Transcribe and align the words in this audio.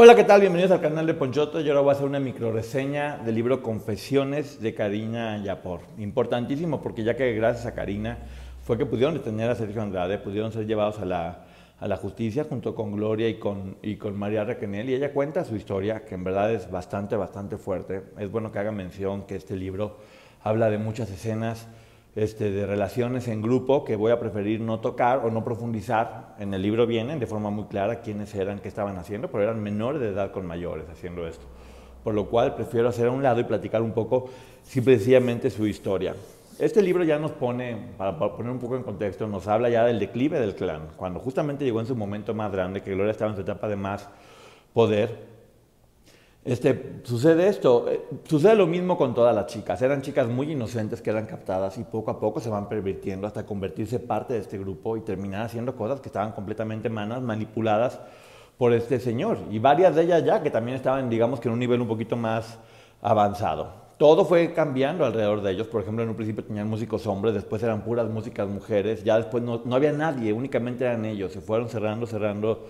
Hola, 0.00 0.14
¿qué 0.14 0.22
tal? 0.22 0.40
Bienvenidos 0.40 0.70
al 0.70 0.80
canal 0.80 1.08
de 1.08 1.14
Ponchoto. 1.14 1.60
Yo 1.60 1.72
ahora 1.72 1.80
voy 1.80 1.88
a 1.88 1.92
hacer 1.94 2.06
una 2.06 2.20
micro 2.20 2.52
reseña 2.52 3.16
del 3.16 3.34
libro 3.34 3.64
Confesiones 3.64 4.62
de 4.62 4.72
Karina 4.72 5.42
Yapor. 5.42 5.80
Importantísimo 5.98 6.80
porque 6.80 7.02
ya 7.02 7.16
que 7.16 7.32
gracias 7.32 7.66
a 7.66 7.74
Karina 7.74 8.16
fue 8.62 8.78
que 8.78 8.86
pudieron 8.86 9.14
detener 9.14 9.50
a 9.50 9.56
Sergio 9.56 9.82
Andrade, 9.82 10.18
pudieron 10.18 10.52
ser 10.52 10.68
llevados 10.68 11.00
a 11.00 11.04
la, 11.04 11.46
a 11.80 11.88
la 11.88 11.96
justicia 11.96 12.46
junto 12.48 12.76
con 12.76 12.92
Gloria 12.92 13.28
y 13.28 13.40
con, 13.40 13.76
y 13.82 13.96
con 13.96 14.16
María 14.16 14.44
Requenel. 14.44 14.88
Y 14.88 14.94
ella 14.94 15.12
cuenta 15.12 15.44
su 15.44 15.56
historia, 15.56 16.04
que 16.04 16.14
en 16.14 16.22
verdad 16.22 16.52
es 16.52 16.70
bastante, 16.70 17.16
bastante 17.16 17.56
fuerte. 17.56 18.04
Es 18.20 18.30
bueno 18.30 18.52
que 18.52 18.60
haga 18.60 18.70
mención 18.70 19.22
que 19.22 19.34
este 19.34 19.56
libro 19.56 19.96
habla 20.44 20.70
de 20.70 20.78
muchas 20.78 21.10
escenas 21.10 21.66
este, 22.16 22.50
de 22.50 22.66
relaciones 22.66 23.28
en 23.28 23.42
grupo 23.42 23.84
que 23.84 23.96
voy 23.96 24.12
a 24.12 24.18
preferir 24.18 24.60
no 24.60 24.80
tocar 24.80 25.18
o 25.24 25.30
no 25.30 25.44
profundizar. 25.44 26.34
En 26.38 26.52
el 26.54 26.62
libro 26.62 26.86
vienen 26.86 27.18
de 27.18 27.26
forma 27.26 27.50
muy 27.50 27.64
clara 27.64 28.00
quiénes 28.00 28.34
eran, 28.34 28.58
qué 28.58 28.68
estaban 28.68 28.96
haciendo, 28.98 29.28
pero 29.28 29.44
eran 29.44 29.62
menores 29.62 30.00
de 30.00 30.08
edad 30.08 30.32
con 30.32 30.46
mayores 30.46 30.88
haciendo 30.88 31.26
esto. 31.26 31.46
Por 32.02 32.14
lo 32.14 32.26
cual 32.26 32.54
prefiero 32.54 32.88
hacer 32.88 33.06
a 33.06 33.10
un 33.10 33.22
lado 33.22 33.40
y 33.40 33.44
platicar 33.44 33.82
un 33.82 33.92
poco 33.92 34.30
simplemente 34.62 35.50
su 35.50 35.66
historia. 35.66 36.14
Este 36.58 36.82
libro 36.82 37.04
ya 37.04 37.20
nos 37.20 37.30
pone, 37.30 37.76
para 37.96 38.18
poner 38.18 38.50
un 38.50 38.58
poco 38.58 38.76
en 38.76 38.82
contexto, 38.82 39.28
nos 39.28 39.46
habla 39.46 39.68
ya 39.68 39.84
del 39.84 40.00
declive 40.00 40.40
del 40.40 40.56
clan, 40.56 40.88
cuando 40.96 41.20
justamente 41.20 41.64
llegó 41.64 41.78
en 41.78 41.86
su 41.86 41.94
momento 41.94 42.34
más 42.34 42.50
grande, 42.50 42.82
que 42.82 42.92
Gloria 42.94 43.12
estaba 43.12 43.30
en 43.30 43.36
su 43.36 43.42
etapa 43.42 43.68
de 43.68 43.76
más 43.76 44.08
poder, 44.72 45.37
este, 46.48 47.00
sucede 47.02 47.48
esto, 47.48 47.86
eh, 47.90 48.02
sucede 48.24 48.56
lo 48.56 48.66
mismo 48.66 48.96
con 48.96 49.14
todas 49.14 49.34
las 49.34 49.46
chicas. 49.46 49.82
Eran 49.82 50.00
chicas 50.00 50.26
muy 50.28 50.50
inocentes 50.52 51.02
que 51.02 51.10
eran 51.10 51.26
captadas 51.26 51.76
y 51.76 51.84
poco 51.84 52.10
a 52.10 52.18
poco 52.18 52.40
se 52.40 52.48
van 52.48 52.68
pervirtiendo 52.70 53.26
hasta 53.26 53.44
convertirse 53.44 54.00
parte 54.00 54.32
de 54.32 54.40
este 54.40 54.56
grupo 54.56 54.96
y 54.96 55.02
terminar 55.02 55.42
haciendo 55.42 55.76
cosas 55.76 56.00
que 56.00 56.08
estaban 56.08 56.32
completamente 56.32 56.88
manas, 56.88 57.20
manipuladas 57.20 58.00
por 58.56 58.72
este 58.72 58.98
señor. 58.98 59.38
Y 59.50 59.58
varias 59.58 59.94
de 59.94 60.04
ellas 60.04 60.24
ya 60.24 60.42
que 60.42 60.50
también 60.50 60.76
estaban, 60.76 61.10
digamos 61.10 61.38
que 61.38 61.48
en 61.48 61.54
un 61.54 61.60
nivel 61.60 61.82
un 61.82 61.88
poquito 61.88 62.16
más 62.16 62.58
avanzado. 63.02 63.88
Todo 63.98 64.24
fue 64.24 64.54
cambiando 64.54 65.04
alrededor 65.04 65.42
de 65.42 65.52
ellos. 65.52 65.66
Por 65.66 65.82
ejemplo, 65.82 66.02
en 66.02 66.08
un 66.08 66.16
principio 66.16 66.44
tenían 66.44 66.68
músicos 66.68 67.06
hombres, 67.06 67.34
después 67.34 67.62
eran 67.62 67.82
puras 67.82 68.08
músicas 68.08 68.48
mujeres, 68.48 69.04
ya 69.04 69.16
después 69.18 69.42
no, 69.42 69.60
no 69.64 69.76
había 69.76 69.92
nadie, 69.92 70.32
únicamente 70.32 70.84
eran 70.84 71.04
ellos. 71.04 71.32
Se 71.32 71.40
fueron 71.40 71.68
cerrando, 71.68 72.06
cerrando, 72.06 72.66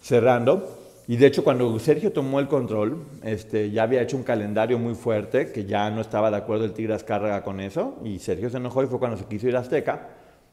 cerrando. 0.00 0.79
Y 1.10 1.16
de 1.16 1.26
hecho, 1.26 1.42
cuando 1.42 1.76
Sergio 1.80 2.12
tomó 2.12 2.38
el 2.38 2.46
control, 2.46 3.02
este, 3.24 3.72
ya 3.72 3.82
había 3.82 4.00
hecho 4.00 4.16
un 4.16 4.22
calendario 4.22 4.78
muy 4.78 4.94
fuerte, 4.94 5.50
que 5.50 5.64
ya 5.64 5.90
no 5.90 6.02
estaba 6.02 6.30
de 6.30 6.36
acuerdo 6.36 6.64
el 6.64 6.72
Tigre 6.72 6.94
Azcárraga 6.94 7.42
con 7.42 7.58
eso, 7.58 7.96
y 8.04 8.20
Sergio 8.20 8.48
se 8.48 8.58
enojó 8.58 8.84
y 8.84 8.86
fue 8.86 9.00
cuando 9.00 9.16
se 9.16 9.24
quiso 9.24 9.48
ir 9.48 9.56
a 9.56 9.58
Azteca, 9.58 10.06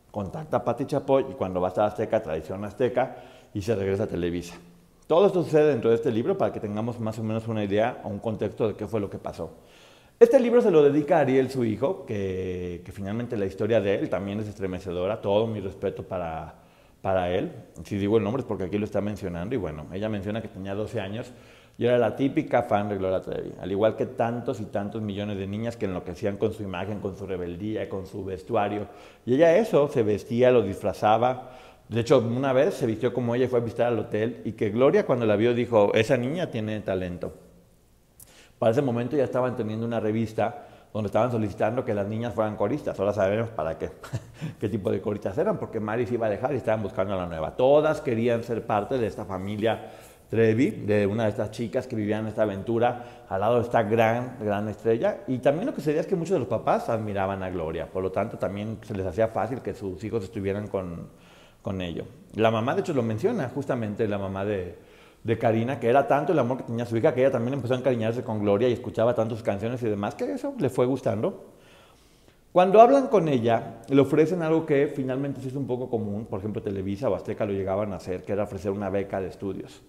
contacta 0.09 0.57
a 0.57 0.63
Pati 0.63 0.87
Chapoy, 0.87 1.27
y 1.29 1.33
cuando 1.33 1.61
va 1.61 1.67
a 1.67 1.69
estar 1.69 1.85
Azteca, 1.85 2.23
tradición 2.23 2.65
Azteca, 2.65 3.17
y 3.53 3.61
se 3.61 3.75
regresa 3.75 4.05
a 4.05 4.07
Televisa. 4.07 4.55
Todo 5.05 5.27
esto 5.27 5.43
sucede 5.43 5.67
dentro 5.67 5.91
de 5.91 5.95
este 5.95 6.09
libro 6.11 6.35
para 6.39 6.51
que 6.51 6.59
tengamos 6.59 6.99
más 6.99 7.19
o 7.19 7.23
menos 7.23 7.47
una 7.47 7.63
idea 7.63 8.01
o 8.03 8.07
un 8.07 8.17
contexto 8.17 8.67
de 8.67 8.73
qué 8.73 8.87
fue 8.87 8.99
lo 8.99 9.11
que 9.11 9.19
pasó. 9.19 9.51
Este 10.19 10.39
libro 10.39 10.59
se 10.63 10.71
lo 10.71 10.81
dedica 10.81 11.17
a 11.17 11.19
Ariel, 11.19 11.51
su 11.51 11.65
hijo, 11.65 12.03
que, 12.03 12.81
que 12.83 12.91
finalmente 12.91 13.37
la 13.37 13.45
historia 13.45 13.79
de 13.79 13.93
él 13.93 14.09
también 14.09 14.39
es 14.39 14.47
estremecedora. 14.47 15.21
Todo 15.21 15.45
mi 15.45 15.59
respeto 15.59 16.01
para, 16.01 16.55
para 17.07 17.29
él. 17.29 17.53
Si 17.85 17.95
digo 17.95 18.17
el 18.17 18.23
nombre 18.25 18.41
es 18.41 18.45
porque 18.45 18.65
aquí 18.65 18.77
lo 18.77 18.83
está 18.83 18.99
mencionando 18.99 19.55
y 19.55 19.57
bueno, 19.57 19.85
ella 19.93 20.09
menciona 20.09 20.41
que 20.41 20.49
tenía 20.49 20.75
12 20.75 20.99
años 20.99 21.31
y 21.77 21.85
era 21.85 21.97
la 21.97 22.17
típica 22.17 22.63
fan 22.63 22.89
de 22.89 22.97
Gloria 22.97 23.21
Trevi, 23.21 23.53
al 23.61 23.71
igual 23.71 23.95
que 23.95 24.07
tantos 24.07 24.59
y 24.59 24.65
tantos 24.65 25.01
millones 25.01 25.37
de 25.37 25.47
niñas 25.47 25.77
que 25.77 25.85
enloquecían 25.85 26.35
con 26.35 26.51
su 26.51 26.63
imagen, 26.63 26.99
con 26.99 27.15
su 27.15 27.25
rebeldía, 27.25 27.87
con 27.87 28.07
su 28.07 28.25
vestuario. 28.25 28.89
Y 29.25 29.35
ella 29.35 29.55
eso, 29.55 29.87
se 29.87 30.03
vestía, 30.03 30.51
lo 30.51 30.61
disfrazaba. 30.63 31.51
De 31.87 32.01
hecho, 32.01 32.19
una 32.19 32.51
vez 32.51 32.73
se 32.73 32.85
vistió 32.85 33.13
como 33.13 33.35
ella 33.35 33.45
y 33.45 33.47
fue 33.47 33.59
a 33.59 33.63
visitar 33.63 33.87
al 33.87 33.99
hotel 33.99 34.41
y 34.43 34.51
que 34.51 34.69
Gloria 34.69 35.05
cuando 35.05 35.25
la 35.25 35.37
vio 35.37 35.53
dijo, 35.53 35.93
esa 35.93 36.17
niña 36.17 36.51
tiene 36.51 36.77
talento. 36.81 37.33
Para 38.59 38.73
ese 38.73 38.81
momento 38.81 39.15
ya 39.15 39.23
estaban 39.23 39.55
teniendo 39.55 39.85
una 39.85 40.01
revista 40.01 40.66
donde 40.93 41.07
estaban 41.07 41.31
solicitando 41.31 41.85
que 41.85 41.93
las 41.93 42.07
niñas 42.07 42.33
fueran 42.33 42.55
coristas. 42.55 42.99
Ahora 42.99 43.13
sabemos 43.13 43.49
para 43.49 43.77
qué, 43.77 43.89
qué 44.59 44.69
tipo 44.69 44.91
de 44.91 45.01
coristas 45.01 45.37
eran, 45.37 45.57
porque 45.57 45.79
Mari 45.79 46.05
se 46.05 46.15
iba 46.15 46.27
a 46.27 46.29
dejar 46.29 46.53
y 46.53 46.57
estaban 46.57 46.81
buscando 46.81 47.13
a 47.13 47.17
la 47.17 47.25
nueva. 47.25 47.55
Todas 47.55 48.01
querían 48.01 48.43
ser 48.43 48.65
parte 48.65 48.97
de 48.97 49.07
esta 49.07 49.25
familia 49.25 49.91
Trevi, 50.29 50.71
de 50.71 51.07
una 51.07 51.23
de 51.23 51.29
estas 51.29 51.51
chicas 51.51 51.87
que 51.87 51.95
vivían 51.95 52.27
esta 52.27 52.43
aventura 52.43 53.25
al 53.29 53.39
lado 53.39 53.55
de 53.55 53.61
esta 53.61 53.83
gran, 53.83 54.37
gran 54.41 54.67
estrella. 54.67 55.19
Y 55.27 55.37
también 55.37 55.67
lo 55.67 55.73
que 55.73 55.81
sería 55.81 56.01
es 56.01 56.07
que 56.07 56.15
muchos 56.15 56.33
de 56.33 56.39
los 56.39 56.47
papás 56.49 56.89
admiraban 56.89 57.43
a 57.43 57.49
Gloria, 57.49 57.87
por 57.87 58.03
lo 58.03 58.11
tanto 58.11 58.37
también 58.37 58.77
se 58.81 58.93
les 58.93 59.05
hacía 59.05 59.29
fácil 59.29 59.61
que 59.61 59.73
sus 59.73 60.03
hijos 60.03 60.23
estuvieran 60.23 60.67
con, 60.67 61.07
con 61.61 61.81
ello. 61.81 62.05
La 62.35 62.51
mamá, 62.51 62.75
de 62.75 62.81
hecho, 62.81 62.93
lo 62.93 63.03
menciona, 63.03 63.49
justamente 63.49 64.05
la 64.07 64.17
mamá 64.17 64.43
de, 64.43 64.77
de 65.27 65.37
Karina, 65.37 65.77
que 65.77 65.89
era 65.89 66.07
tanto 66.07 66.31
el 66.31 66.39
amor 66.39 66.59
que 66.59 66.63
tenía 66.63 66.85
su 66.85 66.95
hija, 66.95 67.13
que 67.13 67.19
ella 67.19 67.31
también 67.31 67.55
empezó 67.55 67.73
a 67.73 67.77
encariñarse 67.77 68.23
con 68.23 68.39
Gloria 68.39 68.69
y 68.69 68.71
escuchaba 68.71 69.13
tantas 69.13 69.43
canciones 69.43 69.83
y 69.83 69.89
demás, 69.89 70.15
que 70.15 70.31
eso 70.31 70.53
le 70.57 70.69
fue 70.69 70.85
gustando. 70.85 71.47
Cuando 72.53 72.79
hablan 72.79 73.07
con 73.07 73.27
ella, 73.27 73.81
le 73.89 73.99
ofrecen 73.99 74.41
algo 74.41 74.65
que 74.65 74.87
finalmente 74.87 75.41
sí 75.41 75.49
es 75.49 75.55
un 75.55 75.67
poco 75.67 75.89
común, 75.89 76.27
por 76.27 76.39
ejemplo 76.39 76.61
Televisa 76.61 77.09
o 77.09 77.15
Azteca 77.15 77.45
lo 77.45 77.51
llegaban 77.51 77.91
a 77.91 77.97
hacer, 77.97 78.23
que 78.23 78.31
era 78.31 78.43
ofrecer 78.43 78.71
una 78.71 78.89
beca 78.89 79.19
de 79.19 79.27
estudios, 79.27 79.81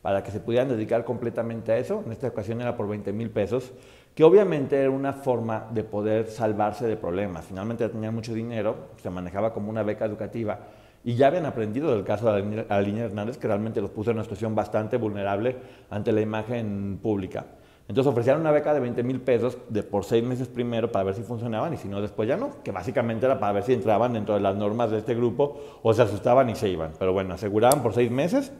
para 0.00 0.22
que 0.22 0.30
se 0.30 0.38
pudieran 0.38 0.68
dedicar 0.68 1.04
completamente 1.04 1.72
a 1.72 1.76
eso. 1.76 2.04
En 2.06 2.12
esta 2.12 2.28
ocasión 2.28 2.60
era 2.60 2.76
por 2.76 2.86
20 2.86 3.12
mil 3.12 3.30
pesos, 3.30 3.72
que 4.14 4.22
obviamente 4.22 4.78
era 4.78 4.90
una 4.90 5.12
forma 5.12 5.66
de 5.72 5.82
poder 5.82 6.28
salvarse 6.28 6.86
de 6.86 6.96
problemas. 6.96 7.46
Finalmente 7.46 7.88
tenían 7.88 8.14
mucho 8.14 8.32
dinero, 8.32 8.76
se 9.02 9.10
manejaba 9.10 9.52
como 9.52 9.70
una 9.70 9.82
beca 9.82 10.04
educativa, 10.04 10.60
y 11.04 11.16
ya 11.16 11.26
habían 11.26 11.44
aprendido 11.44 11.94
del 11.94 12.02
caso 12.02 12.32
de 12.32 12.64
Aline 12.70 13.00
Hernández, 13.02 13.36
que 13.36 13.46
realmente 13.46 13.82
los 13.82 13.90
puso 13.90 14.10
en 14.10 14.16
una 14.16 14.24
situación 14.24 14.54
bastante 14.54 14.96
vulnerable 14.96 15.56
ante 15.90 16.12
la 16.12 16.22
imagen 16.22 16.98
pública. 17.02 17.44
Entonces 17.86 18.10
ofrecieron 18.10 18.40
una 18.40 18.50
beca 18.50 18.72
de 18.72 18.80
20 18.80 19.02
mil 19.02 19.20
pesos 19.20 19.58
de 19.68 19.82
por 19.82 20.04
seis 20.04 20.24
meses 20.24 20.48
primero 20.48 20.90
para 20.90 21.04
ver 21.04 21.14
si 21.14 21.22
funcionaban 21.22 21.74
y 21.74 21.76
si 21.76 21.86
no, 21.88 22.00
después 22.00 22.26
ya 22.26 22.38
no, 22.38 22.62
que 22.62 22.72
básicamente 22.72 23.26
era 23.26 23.38
para 23.38 23.52
ver 23.52 23.64
si 23.64 23.74
entraban 23.74 24.14
dentro 24.14 24.34
de 24.34 24.40
las 24.40 24.56
normas 24.56 24.90
de 24.90 24.98
este 24.98 25.14
grupo 25.14 25.60
o 25.82 25.92
se 25.92 26.00
asustaban 26.00 26.48
y 26.48 26.54
se 26.54 26.70
iban. 26.70 26.92
Pero 26.98 27.12
bueno, 27.12 27.34
aseguraban 27.34 27.82
por 27.82 27.92
seis 27.92 28.10
meses. 28.10 28.52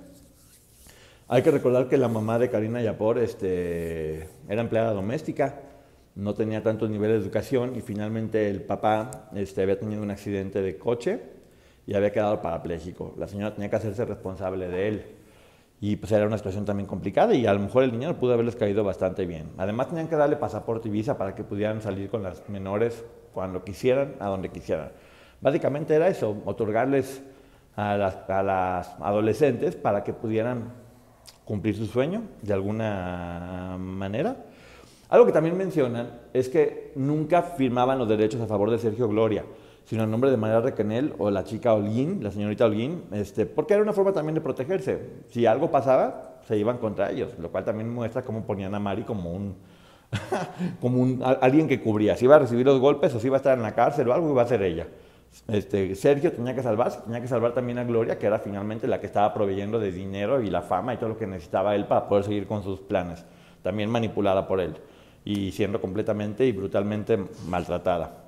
Hay 1.29 1.41
que 1.41 1.51
recordar 1.51 1.89
que 1.89 1.97
la 1.97 2.09
mamá 2.09 2.39
de 2.39 2.51
Karina 2.51 2.83
Yapor 2.83 3.17
este, 3.17 4.29
era 4.47 4.61
empleada 4.61 4.93
doméstica, 4.93 5.63
no 6.15 6.35
tenía 6.35 6.63
tanto 6.63 6.87
nivel 6.87 7.13
de 7.13 7.17
educación 7.17 7.75
y 7.75 7.81
finalmente 7.81 8.51
el 8.51 8.61
papá 8.61 9.31
este, 9.35 9.63
había 9.63 9.79
tenido 9.79 10.03
un 10.03 10.11
accidente 10.11 10.61
de 10.61 10.77
coche 10.77 11.34
y 11.87 11.95
había 11.95 12.13
quedado 12.13 12.41
parapléjico. 12.41 13.15
La 13.19 13.27
señora 13.29 13.55
tenía 13.55 13.69
que 13.71 13.77
hacerse 13.77 14.05
responsable 14.05 14.69
de 14.69 14.89
él. 14.89 15.07
Y 15.81 15.97
pues 15.97 16.13
era 16.13 16.27
una 16.27 16.39
situación 16.39 16.65
también 16.65 16.87
complicada 16.87 17.35
y 17.35 17.47
a 17.47 17.53
lo 17.53 17.61
mejor 17.61 17.83
el 17.83 17.91
dinero 17.91 18.17
pudo 18.17 18.33
haberles 18.33 18.57
caído 18.57 18.85
bastante 18.85 19.27
bien. 19.27 19.51
Además 19.59 19.89
tenían 19.89 20.09
que 20.09 20.17
darle 20.17 20.37
pasaporte 20.37 20.89
y 20.89 20.91
visa 20.91 21.19
para 21.19 21.35
que 21.35 21.45
pudieran 21.45 21.83
salir 21.83 22.09
con 22.09 22.23
las 22.23 22.49
menores 22.49 23.05
cuando 23.35 23.65
quisieran, 23.65 24.15
a 24.19 24.29
donde 24.29 24.49
quisieran. 24.49 24.93
Básicamente 25.43 25.95
era 25.95 26.09
eso, 26.09 26.39
otorgarles 26.47 27.23
a 27.77 27.97
las, 27.99 28.17
a 28.31 28.43
las 28.43 28.97
adolescentes 29.01 29.77
para 29.77 30.05
que 30.05 30.15
pudieran 30.15 30.73
cumplir 31.45 31.77
su 31.77 31.87
sueño 31.87 32.23
de 32.41 32.55
alguna 32.55 33.77
manera. 33.79 34.37
Algo 35.11 35.27
que 35.27 35.33
también 35.33 35.59
mencionan 35.59 36.21
es 36.33 36.49
que 36.49 36.93
nunca 36.95 37.43
firmaban 37.43 37.99
los 37.99 38.09
derechos 38.09 38.41
a 38.41 38.47
favor 38.47 38.71
de 38.71 38.79
Sergio 38.79 39.07
Gloria 39.07 39.45
sino 39.85 40.05
el 40.05 40.11
nombre 40.11 40.31
de 40.31 40.37
María 40.37 40.61
Requenel 40.61 41.15
o 41.19 41.31
la 41.31 41.45
chica 41.45 41.75
Holguín, 41.75 42.23
la 42.23 42.31
señorita 42.31 42.65
Holguín, 42.65 43.05
este, 43.13 43.47
porque 43.47 43.75
era 43.75 43.83
una 43.83 43.93
forma 43.93 44.13
también 44.13 44.35
de 44.35 44.41
protegerse. 44.41 45.25
Si 45.29 45.47
algo 45.47 45.71
pasaba, 45.71 46.39
se 46.47 46.57
iban 46.57 46.79
contra 46.79 47.11
ellos, 47.11 47.33
lo 47.39 47.51
cual 47.51 47.65
también 47.65 47.93
muestra 47.93 48.23
cómo 48.25 48.45
ponían 48.45 48.75
a 48.75 48.81
Mari 48.81 49.03
como 49.03 49.33
un, 49.33 49.57
como 50.81 51.03
un, 51.03 51.23
alguien 51.23 51.69
que 51.69 51.81
cubría. 51.81 52.17
Si 52.17 52.25
iba 52.25 52.37
a 52.37 52.39
recibir 52.39 52.65
los 52.65 52.81
golpes 52.81 53.15
o 53.15 53.21
si 53.21 53.27
iba 53.27 53.37
a 53.37 53.39
estar 53.39 53.57
en 53.57 53.63
la 53.63 53.75
cárcel 53.75 54.09
o 54.09 54.15
algo, 54.15 54.31
iba 54.31 54.43
a 54.43 54.47
ser 54.47 54.63
ella. 54.63 54.87
Este, 55.49 55.95
Sergio 55.97 56.33
tenía 56.33 56.55
que 56.55 56.63
salvarse, 56.63 57.01
tenía 57.05 57.21
que 57.21 57.29
salvar 57.29 57.53
también 57.53 57.79
a 57.79 57.85
Gloria, 57.85 58.19
que 58.19 58.27
era 58.27 58.39
finalmente 58.39 58.87
la 58.87 59.01
que 59.01 59.07
estaba 59.07 59.35
proveyendo 59.35 59.81
de 59.81 59.91
dinero 59.91 60.41
y 60.41 60.49
la 60.49 60.63
fama 60.63 60.95
y 60.95 60.97
todo 60.97 61.11
lo 61.11 61.19
que 61.19 61.27
necesitaba 61.27 61.75
él 61.75 61.87
para 61.87 62.09
poder 62.09 62.25
seguir 62.25 62.47
con 62.47 62.63
sus 62.63 62.81
planes, 62.81 63.25
también 63.63 63.91
manipulada 63.91 64.47
por 64.47 64.61
él 64.61 64.77
y 65.25 65.53
siendo 65.53 65.81
completamente 65.81 66.47
y 66.47 66.53
brutalmente 66.53 67.19
maltratada. 67.49 68.24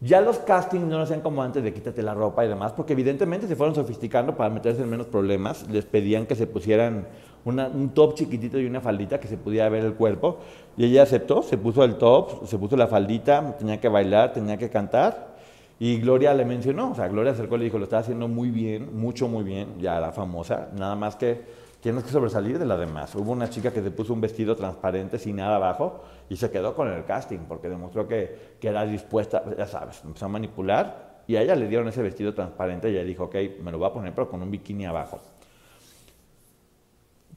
Ya 0.00 0.20
los 0.20 0.38
castings 0.38 0.84
no 0.86 1.00
hacían 1.00 1.22
como 1.22 1.42
antes 1.42 1.62
de 1.64 1.74
quítate 1.74 2.02
la 2.02 2.14
ropa 2.14 2.44
y 2.44 2.48
demás, 2.48 2.72
porque 2.72 2.92
evidentemente 2.92 3.48
se 3.48 3.56
fueron 3.56 3.74
sofisticando 3.74 4.36
para 4.36 4.48
meterse 4.48 4.82
en 4.82 4.90
menos 4.90 5.08
problemas. 5.08 5.68
Les 5.68 5.84
pedían 5.86 6.26
que 6.26 6.36
se 6.36 6.46
pusieran 6.46 7.08
un 7.44 7.90
top 7.94 8.14
chiquitito 8.14 8.60
y 8.60 8.66
una 8.66 8.80
faldita 8.80 9.18
que 9.18 9.26
se 9.26 9.36
pudiera 9.36 9.68
ver 9.68 9.84
el 9.84 9.94
cuerpo. 9.94 10.38
Y 10.76 10.84
ella 10.84 11.02
aceptó, 11.02 11.42
se 11.42 11.58
puso 11.58 11.82
el 11.82 11.96
top, 11.96 12.46
se 12.46 12.58
puso 12.58 12.76
la 12.76 12.86
faldita, 12.86 13.56
tenía 13.58 13.80
que 13.80 13.88
bailar, 13.88 14.32
tenía 14.32 14.56
que 14.56 14.70
cantar. 14.70 15.36
Y 15.80 16.00
Gloria 16.00 16.34
le 16.34 16.44
mencionó, 16.44 16.90
o 16.90 16.94
sea, 16.94 17.08
Gloria 17.08 17.32
acercó 17.32 17.56
y 17.56 17.58
le 17.58 17.64
dijo, 17.66 17.78
lo 17.78 17.84
está 17.84 17.98
haciendo 17.98 18.28
muy 18.28 18.50
bien, 18.50 18.96
mucho, 18.96 19.28
muy 19.28 19.44
bien, 19.44 19.80
ya 19.80 19.98
era 19.98 20.10
famosa, 20.12 20.68
nada 20.76 20.96
más 20.96 21.14
que 21.14 21.42
tienes 21.80 22.04
que 22.04 22.10
sobresalir 22.10 22.58
de 22.58 22.66
la 22.66 22.76
demás. 22.76 23.14
Hubo 23.14 23.32
una 23.32 23.48
chica 23.48 23.72
que 23.72 23.82
se 23.82 23.90
puso 23.90 24.12
un 24.12 24.20
vestido 24.20 24.56
transparente 24.56 25.18
sin 25.18 25.36
nada 25.36 25.56
abajo 25.56 26.02
y 26.28 26.36
se 26.36 26.50
quedó 26.50 26.74
con 26.74 26.88
el 26.88 27.04
casting 27.04 27.40
porque 27.48 27.68
demostró 27.68 28.06
que, 28.06 28.56
que 28.60 28.68
era 28.68 28.84
dispuesta, 28.84 29.42
ya 29.56 29.66
sabes, 29.66 30.02
empezó 30.04 30.26
a 30.26 30.28
manipular 30.28 31.22
y 31.26 31.36
a 31.36 31.42
ella 31.42 31.54
le 31.54 31.68
dieron 31.68 31.86
ese 31.88 32.02
vestido 32.02 32.34
transparente 32.34 32.90
y 32.90 32.96
ella 32.96 33.04
dijo, 33.04 33.24
ok, 33.24 33.36
me 33.62 33.70
lo 33.70 33.78
voy 33.78 33.88
a 33.88 33.92
poner 33.92 34.14
pero 34.14 34.28
con 34.28 34.42
un 34.42 34.50
bikini 34.50 34.86
abajo. 34.86 35.20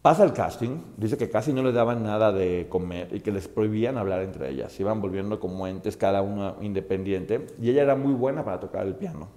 Pasa 0.02 0.24
el 0.24 0.34
casting, 0.34 0.82
dice 0.98 1.16
que 1.16 1.30
casi 1.30 1.54
no 1.54 1.62
le 1.62 1.72
daban 1.72 2.02
nada 2.02 2.32
de 2.32 2.66
comer 2.70 3.10
y 3.12 3.20
que 3.20 3.32
les 3.32 3.48
prohibían 3.48 4.00
hablar 4.00 4.22
entre 4.24 4.50
ellas, 4.50 4.72
se 4.72 4.82
iban 4.82 5.00
volviendo 5.00 5.40
como 5.40 5.68
entes 5.68 5.96
cada 5.96 6.24
una 6.24 6.56
independiente 6.62 7.46
y 7.62 7.70
ella 7.70 7.84
era 7.84 7.96
muy 7.96 8.14
buena 8.14 8.44
para 8.44 8.60
tocar 8.60 8.88
el 8.88 8.96
piano, 8.96 9.28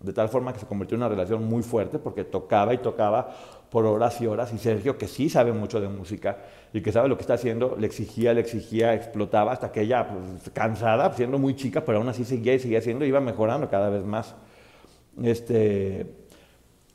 de 0.00 0.12
tal 0.12 0.28
forma 0.28 0.52
que 0.52 0.58
se 0.58 0.66
convirtió 0.66 0.96
en 0.96 1.02
una 1.02 1.10
relación 1.10 1.44
muy 1.44 1.62
fuerte 1.62 2.00
porque 2.00 2.24
tocaba 2.24 2.74
y 2.74 2.78
tocaba 2.78 3.28
por 3.70 3.86
horas 3.86 4.20
y 4.20 4.26
horas 4.26 4.52
y 4.52 4.58
Sergio, 4.58 4.98
que 4.98 5.06
sí 5.06 5.30
sabe 5.30 5.52
mucho 5.52 5.80
de 5.80 5.88
música 5.88 6.38
y 6.72 6.80
que 6.80 6.90
sabe 6.90 7.08
lo 7.08 7.16
que 7.16 7.22
está 7.22 7.34
haciendo, 7.34 7.76
le 7.78 7.86
exigía, 7.86 8.34
le 8.34 8.40
exigía, 8.40 8.94
explotaba 8.94 9.52
hasta 9.52 9.70
que 9.70 9.82
ella, 9.82 10.08
pues, 10.08 10.50
cansada, 10.50 11.12
siendo 11.12 11.38
muy 11.38 11.54
chica, 11.54 11.84
pero 11.84 11.98
aún 11.98 12.08
así 12.08 12.24
seguía 12.24 12.54
y 12.54 12.58
seguía 12.58 12.78
haciendo, 12.78 13.04
iba 13.04 13.20
mejorando 13.20 13.70
cada 13.70 13.88
vez 13.88 14.04
más. 14.04 14.34
Este, 15.22 16.06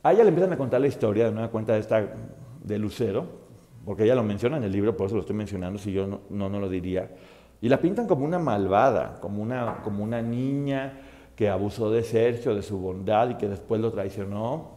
a 0.03 0.11
ella 0.11 0.23
le 0.23 0.29
empiezan 0.29 0.51
a 0.53 0.57
contar 0.57 0.81
la 0.81 0.87
historia 0.87 1.25
de 1.25 1.31
una 1.31 1.47
cuenta 1.47 1.73
de, 1.73 1.79
esta, 1.79 2.05
de 2.63 2.77
Lucero, 2.77 3.25
porque 3.85 4.03
ella 4.03 4.15
lo 4.15 4.23
menciona 4.23 4.57
en 4.57 4.63
el 4.63 4.71
libro, 4.71 4.97
por 4.97 5.07
eso 5.07 5.15
lo 5.15 5.21
estoy 5.21 5.35
mencionando, 5.35 5.79
si 5.79 5.93
yo 5.93 6.07
no, 6.07 6.21
no, 6.29 6.49
no 6.49 6.59
lo 6.59 6.67
diría, 6.67 7.09
y 7.61 7.69
la 7.69 7.79
pintan 7.79 8.05
como 8.05 8.25
una 8.25 8.39
malvada, 8.39 9.17
como 9.21 9.41
una, 9.41 9.77
como 9.81 10.03
una 10.03 10.21
niña 10.21 10.99
que 11.35 11.49
abusó 11.49 11.89
de 11.89 12.03
Sergio, 12.03 12.53
de 12.53 12.61
su 12.61 12.77
bondad 12.77 13.29
y 13.29 13.35
que 13.35 13.47
después 13.47 13.79
lo 13.79 13.91
traicionó 13.91 14.74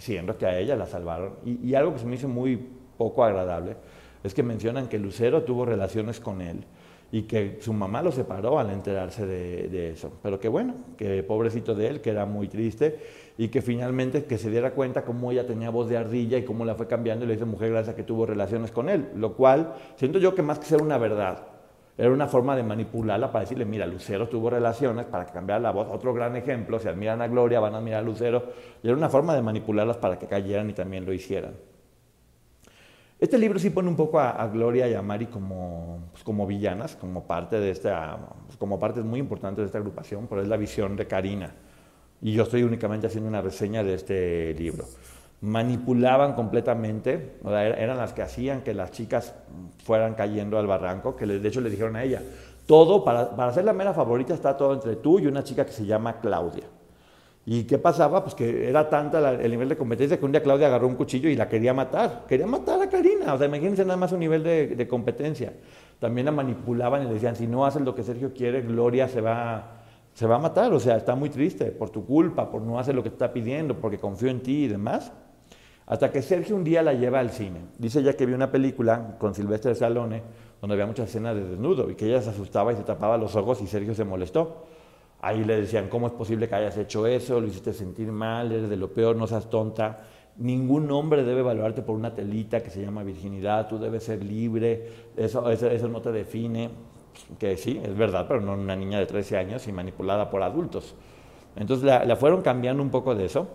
siendo 0.00 0.36
que 0.36 0.46
a 0.46 0.58
ella 0.58 0.76
la 0.76 0.86
salvaron. 0.86 1.34
Y, 1.44 1.74
algo 1.74 1.92
que 1.92 2.00
se 2.00 2.06
me 2.06 2.16
hizo 2.16 2.28
muy 2.28 2.58
poco 2.96 3.22
agradable 3.22 3.76
es 4.24 4.34
que 4.34 4.42
mencionan 4.42 4.88
que 4.88 4.98
Lucero 4.98 5.42
tuvo 5.42 5.64
relaciones 5.64 6.20
con 6.20 6.40
él 6.40 6.64
y 7.12 7.22
que 7.22 7.58
su 7.60 7.72
mamá 7.72 8.02
lo 8.02 8.12
separó 8.12 8.58
al 8.58 8.70
enterarse 8.70 9.26
de, 9.26 9.90
eso. 9.90 10.12
Pero 10.22 10.38
que 10.38 10.48
bueno, 10.48 10.74
que 10.96 11.22
pobrecito 11.22 11.74
de 11.74 11.88
él, 11.88 12.00
que 12.00 12.10
era 12.10 12.24
muy 12.24 12.48
triste 12.48 12.98
y 13.36 13.48
que 13.48 13.62
finalmente 13.62 14.24
que 14.24 14.38
se 14.38 14.50
diera 14.50 14.72
cuenta 14.72 15.02
cómo 15.02 15.32
ella 15.32 15.46
tenía 15.46 15.70
voz 15.70 15.88
de 15.88 15.96
ardilla 15.96 16.38
y 16.38 16.44
cómo 16.44 16.64
la 16.64 16.74
fue 16.74 16.86
cambiando 16.86 17.24
y 17.24 17.28
le 17.28 17.34
hizo 17.34 17.46
mujer 17.46 17.70
gracias 17.70 17.94
a 17.94 17.96
que 17.96 18.02
tuvo 18.02 18.26
relaciones 18.26 18.70
con 18.70 18.88
él. 18.88 19.08
Lo 19.16 19.34
cual 19.34 19.74
siento 19.96 20.18
yo 20.18 20.34
que 20.34 20.42
más 20.42 20.58
que 20.58 20.66
ser 20.66 20.82
una 20.82 20.98
verdad, 20.98 21.46
era 22.00 22.14
una 22.14 22.26
forma 22.26 22.56
de 22.56 22.62
manipularla 22.62 23.30
para 23.30 23.42
decirle, 23.42 23.66
mira, 23.66 23.86
Lucero 23.86 24.26
tuvo 24.26 24.48
relaciones 24.48 25.04
para 25.04 25.26
que 25.26 25.32
cambiara 25.32 25.60
la 25.60 25.70
voz. 25.70 25.86
Otro 25.90 26.14
gran 26.14 26.34
ejemplo, 26.34 26.78
si 26.78 26.88
admiran 26.88 27.20
a 27.20 27.28
Gloria, 27.28 27.60
van 27.60 27.74
a 27.74 27.76
admirar 27.76 28.00
a 28.00 28.02
Lucero. 28.02 28.42
Y 28.82 28.86
era 28.86 28.96
una 28.96 29.10
forma 29.10 29.34
de 29.34 29.42
manipularlas 29.42 29.98
para 29.98 30.18
que 30.18 30.26
cayeran 30.26 30.70
y 30.70 30.72
también 30.72 31.04
lo 31.04 31.12
hicieran. 31.12 31.52
Este 33.18 33.36
libro 33.36 33.58
sí 33.58 33.68
pone 33.68 33.90
un 33.90 33.96
poco 33.96 34.18
a, 34.18 34.46
Gloria 34.48 34.88
y 34.88 34.94
a 34.94 35.02
Mari 35.02 35.26
como, 35.26 36.08
pues, 36.12 36.24
como 36.24 36.46
villanas, 36.46 36.96
como 36.96 37.26
parte 37.26 37.60
de 37.60 37.70
esta, 37.70 38.16
pues, 38.46 38.56
como 38.56 38.78
partes 38.78 39.04
muy 39.04 39.20
importantes 39.20 39.58
de 39.58 39.66
esta 39.66 39.76
agrupación, 39.76 40.26
pero 40.26 40.40
es 40.40 40.48
la 40.48 40.56
visión 40.56 40.96
de 40.96 41.06
Karina. 41.06 41.54
Y 42.22 42.32
yo 42.32 42.44
estoy 42.44 42.62
únicamente 42.62 43.08
haciendo 43.08 43.28
una 43.28 43.42
reseña 43.42 43.84
de 43.84 43.92
este 43.92 44.54
libro 44.54 44.86
manipulaban 45.40 46.34
completamente, 46.34 47.38
eran 47.44 47.96
las 47.96 48.12
que 48.12 48.22
hacían 48.22 48.62
que 48.62 48.74
las 48.74 48.90
chicas 48.90 49.34
fueran 49.84 50.14
cayendo 50.14 50.58
al 50.58 50.66
barranco, 50.66 51.16
que 51.16 51.26
de 51.26 51.48
hecho 51.48 51.60
le 51.60 51.70
dijeron 51.70 51.96
a 51.96 52.04
ella, 52.04 52.22
todo, 52.66 53.04
para, 53.04 53.34
para 53.34 53.52
ser 53.52 53.64
la 53.64 53.72
mera 53.72 53.94
favorita 53.94 54.34
está 54.34 54.56
todo 54.56 54.74
entre 54.74 54.96
tú 54.96 55.18
y 55.18 55.26
una 55.26 55.42
chica 55.42 55.64
que 55.64 55.72
se 55.72 55.86
llama 55.86 56.20
Claudia. 56.20 56.64
¿Y 57.46 57.64
qué 57.64 57.78
pasaba? 57.78 58.22
Pues 58.22 58.34
que 58.34 58.68
era 58.68 58.88
tanta 58.88 59.32
el 59.32 59.50
nivel 59.50 59.68
de 59.68 59.76
competencia 59.76 60.18
que 60.18 60.24
un 60.24 60.32
día 60.32 60.42
Claudia 60.42 60.66
agarró 60.66 60.86
un 60.86 60.94
cuchillo 60.94 61.28
y 61.28 61.36
la 61.36 61.48
quería 61.48 61.72
matar. 61.72 62.24
Quería 62.28 62.46
matar 62.46 62.80
a 62.82 62.88
Karina. 62.88 63.34
O 63.34 63.38
sea, 63.38 63.46
imagínense 63.46 63.84
nada 63.84 63.96
más 63.96 64.12
un 64.12 64.20
nivel 64.20 64.42
de, 64.42 64.86
competencia. 64.88 65.52
También 65.98 66.26
la 66.26 66.32
manipulaban 66.32 67.02
y 67.02 67.06
le 67.06 67.14
decían, 67.14 67.36
si 67.36 67.46
no 67.46 67.64
haces 67.64 67.82
lo 67.82 67.94
que 67.94 68.02
Sergio 68.02 68.32
quiere, 68.34 68.60
Gloria 68.60 69.08
se 69.08 69.20
va, 69.20 69.80
se 70.12 70.26
va 70.26 70.36
a 70.36 70.38
matar. 70.38 70.72
O 70.74 70.80
sea, 70.80 70.96
está 70.96 71.14
muy 71.14 71.30
triste 71.30 71.66
por 71.66 71.90
tu 71.90 72.04
culpa, 72.04 72.50
por 72.50 72.60
no 72.62 72.78
hacer 72.78 72.94
lo 72.94 73.02
que 73.02 73.08
está 73.08 73.32
pidiendo, 73.32 73.74
porque 73.74 73.98
confío 73.98 74.28
en 74.28 74.42
ti 74.42 74.64
y 74.64 74.68
demás. 74.68 75.10
Hasta 75.90 76.12
que 76.12 76.22
Sergio 76.22 76.54
un 76.54 76.62
día 76.62 76.84
la 76.84 76.94
lleva 76.94 77.18
al 77.18 77.30
cine. 77.30 77.62
Dice 77.76 77.98
ella 77.98 78.12
que 78.12 78.24
vio 78.24 78.36
una 78.36 78.52
película 78.52 79.16
con 79.18 79.34
Silvestre 79.34 79.74
Salone 79.74 80.22
donde 80.60 80.74
había 80.74 80.86
muchas 80.86 81.08
escenas 81.08 81.34
de 81.34 81.42
desnudo 81.42 81.90
y 81.90 81.96
que 81.96 82.06
ella 82.06 82.22
se 82.22 82.30
asustaba 82.30 82.72
y 82.72 82.76
se 82.76 82.84
tapaba 82.84 83.18
los 83.18 83.34
ojos 83.34 83.60
y 83.60 83.66
Sergio 83.66 83.92
se 83.92 84.04
molestó. 84.04 84.66
Ahí 85.20 85.42
le 85.44 85.60
decían, 85.60 85.88
¿cómo 85.88 86.06
es 86.06 86.12
posible 86.12 86.48
que 86.48 86.54
hayas 86.54 86.76
hecho 86.76 87.08
eso? 87.08 87.40
Lo 87.40 87.48
hiciste 87.48 87.72
sentir 87.72 88.12
mal, 88.12 88.52
eres 88.52 88.70
de 88.70 88.76
lo 88.76 88.92
peor, 88.92 89.16
no 89.16 89.26
seas 89.26 89.50
tonta. 89.50 90.02
Ningún 90.36 90.88
hombre 90.92 91.24
debe 91.24 91.40
evaluarte 91.40 91.82
por 91.82 91.96
una 91.96 92.14
telita 92.14 92.62
que 92.62 92.70
se 92.70 92.80
llama 92.80 93.02
virginidad, 93.02 93.66
tú 93.66 93.76
debes 93.80 94.04
ser 94.04 94.22
libre, 94.22 94.86
eso, 95.16 95.50
eso, 95.50 95.88
no 95.88 96.00
te 96.00 96.12
define. 96.12 96.70
Que 97.36 97.56
sí, 97.56 97.80
es 97.82 97.96
verdad, 97.96 98.26
pero 98.28 98.40
no 98.40 98.52
una 98.52 98.76
niña 98.76 99.00
de 99.00 99.06
13 99.06 99.36
años 99.38 99.66
y 99.66 99.72
manipulada 99.72 100.30
por 100.30 100.40
adultos. 100.44 100.94
Entonces 101.56 101.84
la 101.84 102.14
fueron 102.14 102.42
cambiando 102.42 102.80
un 102.80 102.90
poco 102.90 103.16
de 103.16 103.24
eso. 103.24 103.48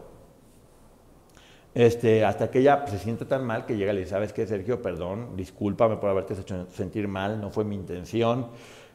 Este, 1.75 2.23
hasta 2.23 2.49
que 2.49 2.59
ella 2.59 2.87
se 2.87 2.97
siente 2.97 3.25
tan 3.25 3.45
mal 3.45 3.65
que 3.65 3.75
llega 3.75 3.91
y 3.91 3.95
le 3.95 4.01
dice, 4.01 4.11
¿sabes 4.11 4.31
qué, 4.31 4.47
Sergio? 4.47 4.81
Perdón, 4.81 5.35
discúlpame 5.35 5.97
por 5.97 6.09
haberte 6.09 6.33
hecho 6.33 6.67
sentir 6.71 7.09
mal, 7.09 7.41
no 7.41 7.51
fue 7.51 7.65
mi 7.65 7.75
intención. 7.75 8.47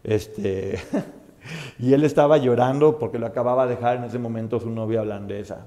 Este, 0.02 0.78
y 1.78 1.92
él 1.92 2.04
estaba 2.04 2.38
llorando 2.38 2.98
porque 2.98 3.18
lo 3.18 3.26
acababa 3.26 3.66
de 3.66 3.76
dejar 3.76 3.98
en 3.98 4.04
ese 4.04 4.18
momento 4.18 4.58
su 4.58 4.70
novia 4.70 5.02
holandesa. 5.02 5.66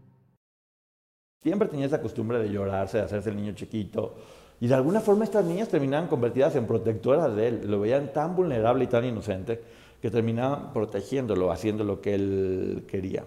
Siempre 1.43 1.67
tenía 1.67 1.87
esa 1.87 1.99
costumbre 1.99 2.37
de 2.37 2.51
llorarse, 2.51 2.99
de 2.99 3.03
hacerse 3.03 3.31
el 3.31 3.35
niño 3.35 3.53
chiquito. 3.53 4.13
Y 4.59 4.67
de 4.67 4.75
alguna 4.75 4.99
forma 4.99 5.23
estas 5.23 5.43
niñas 5.43 5.69
terminaban 5.69 6.07
convertidas 6.07 6.55
en 6.55 6.67
protectoras 6.67 7.35
de 7.35 7.47
él. 7.47 7.61
Lo 7.65 7.79
veían 7.79 8.13
tan 8.13 8.35
vulnerable 8.35 8.83
y 8.83 8.87
tan 8.87 9.05
inocente 9.05 9.59
que 9.99 10.11
terminaban 10.11 10.71
protegiéndolo, 10.71 11.51
haciendo 11.51 11.83
lo 11.83 11.99
que 11.99 12.13
él 12.13 12.83
quería. 12.87 13.25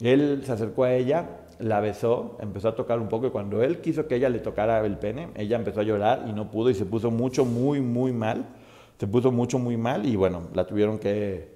Él 0.00 0.42
se 0.44 0.52
acercó 0.52 0.84
a 0.84 0.92
ella, 0.92 1.40
la 1.58 1.80
besó, 1.80 2.36
empezó 2.38 2.68
a 2.68 2.74
tocar 2.74 2.98
un 2.98 3.08
poco 3.08 3.28
y 3.28 3.30
cuando 3.30 3.62
él 3.62 3.80
quiso 3.80 4.06
que 4.06 4.16
ella 4.16 4.28
le 4.28 4.40
tocara 4.40 4.84
el 4.84 4.98
pene, 4.98 5.28
ella 5.34 5.56
empezó 5.56 5.80
a 5.80 5.84
llorar 5.84 6.24
y 6.28 6.34
no 6.34 6.50
pudo 6.50 6.68
y 6.68 6.74
se 6.74 6.84
puso 6.84 7.10
mucho, 7.10 7.46
muy, 7.46 7.80
muy 7.80 8.12
mal. 8.12 8.44
Se 8.98 9.06
puso 9.06 9.32
mucho, 9.32 9.58
muy 9.58 9.78
mal 9.78 10.04
y 10.04 10.16
bueno, 10.16 10.48
la 10.52 10.66
tuvieron 10.66 10.98
que, 10.98 11.48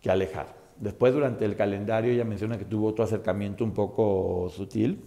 que 0.00 0.10
alejar. 0.10 0.61
Después, 0.82 1.14
durante 1.14 1.44
el 1.44 1.54
calendario, 1.54 2.10
ella 2.10 2.24
menciona 2.24 2.58
que 2.58 2.64
tuvo 2.64 2.88
otro 2.88 3.04
acercamiento 3.04 3.62
un 3.62 3.70
poco 3.70 4.50
sutil 4.50 5.04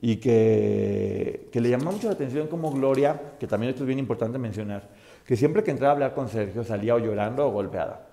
y 0.00 0.16
que, 0.16 1.50
que 1.52 1.60
le 1.60 1.68
llamó 1.68 1.92
mucho 1.92 2.06
la 2.06 2.14
atención 2.14 2.46
como 2.46 2.72
Gloria, 2.72 3.34
que 3.38 3.46
también 3.46 3.68
esto 3.68 3.82
es 3.82 3.86
bien 3.86 3.98
importante 3.98 4.38
mencionar, 4.38 4.88
que 5.26 5.36
siempre 5.36 5.62
que 5.62 5.72
entraba 5.72 5.90
a 5.90 5.94
hablar 5.94 6.14
con 6.14 6.30
Sergio 6.30 6.64
salía 6.64 6.94
o 6.94 6.98
llorando 6.98 7.46
o 7.46 7.50
golpeada. 7.50 8.08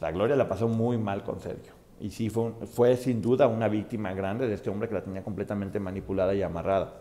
La 0.00 0.10
Gloria 0.10 0.34
la 0.34 0.48
pasó 0.48 0.66
muy 0.66 0.98
mal 0.98 1.22
con 1.22 1.38
Sergio. 1.38 1.74
Y 2.00 2.10
sí, 2.10 2.28
fue, 2.28 2.50
fue 2.66 2.96
sin 2.96 3.22
duda 3.22 3.46
una 3.46 3.68
víctima 3.68 4.12
grande 4.12 4.48
de 4.48 4.54
este 4.54 4.68
hombre 4.68 4.88
que 4.88 4.94
la 4.94 5.04
tenía 5.04 5.22
completamente 5.22 5.78
manipulada 5.78 6.34
y 6.34 6.42
amarrada. 6.42 6.92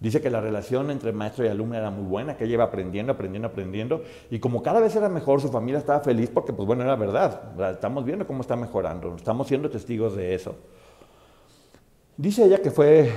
Dice 0.00 0.22
que 0.22 0.30
la 0.30 0.40
relación 0.40 0.90
entre 0.90 1.12
maestro 1.12 1.44
y 1.44 1.48
alumna 1.48 1.76
era 1.76 1.90
muy 1.90 2.04
buena, 2.04 2.34
que 2.34 2.44
ella 2.44 2.54
iba 2.54 2.64
aprendiendo, 2.64 3.12
aprendiendo, 3.12 3.48
aprendiendo, 3.48 4.02
y 4.30 4.38
como 4.38 4.62
cada 4.62 4.80
vez 4.80 4.96
era 4.96 5.10
mejor, 5.10 5.42
su 5.42 5.50
familia 5.50 5.78
estaba 5.78 6.00
feliz 6.00 6.30
porque, 6.32 6.54
pues 6.54 6.66
bueno, 6.66 6.82
era 6.82 6.96
verdad. 6.96 7.70
Estamos 7.70 8.06
viendo 8.06 8.26
cómo 8.26 8.40
está 8.40 8.56
mejorando, 8.56 9.14
estamos 9.14 9.46
siendo 9.46 9.68
testigos 9.68 10.16
de 10.16 10.34
eso. 10.34 10.56
Dice 12.16 12.46
ella 12.46 12.62
que 12.62 12.70
fue, 12.70 13.12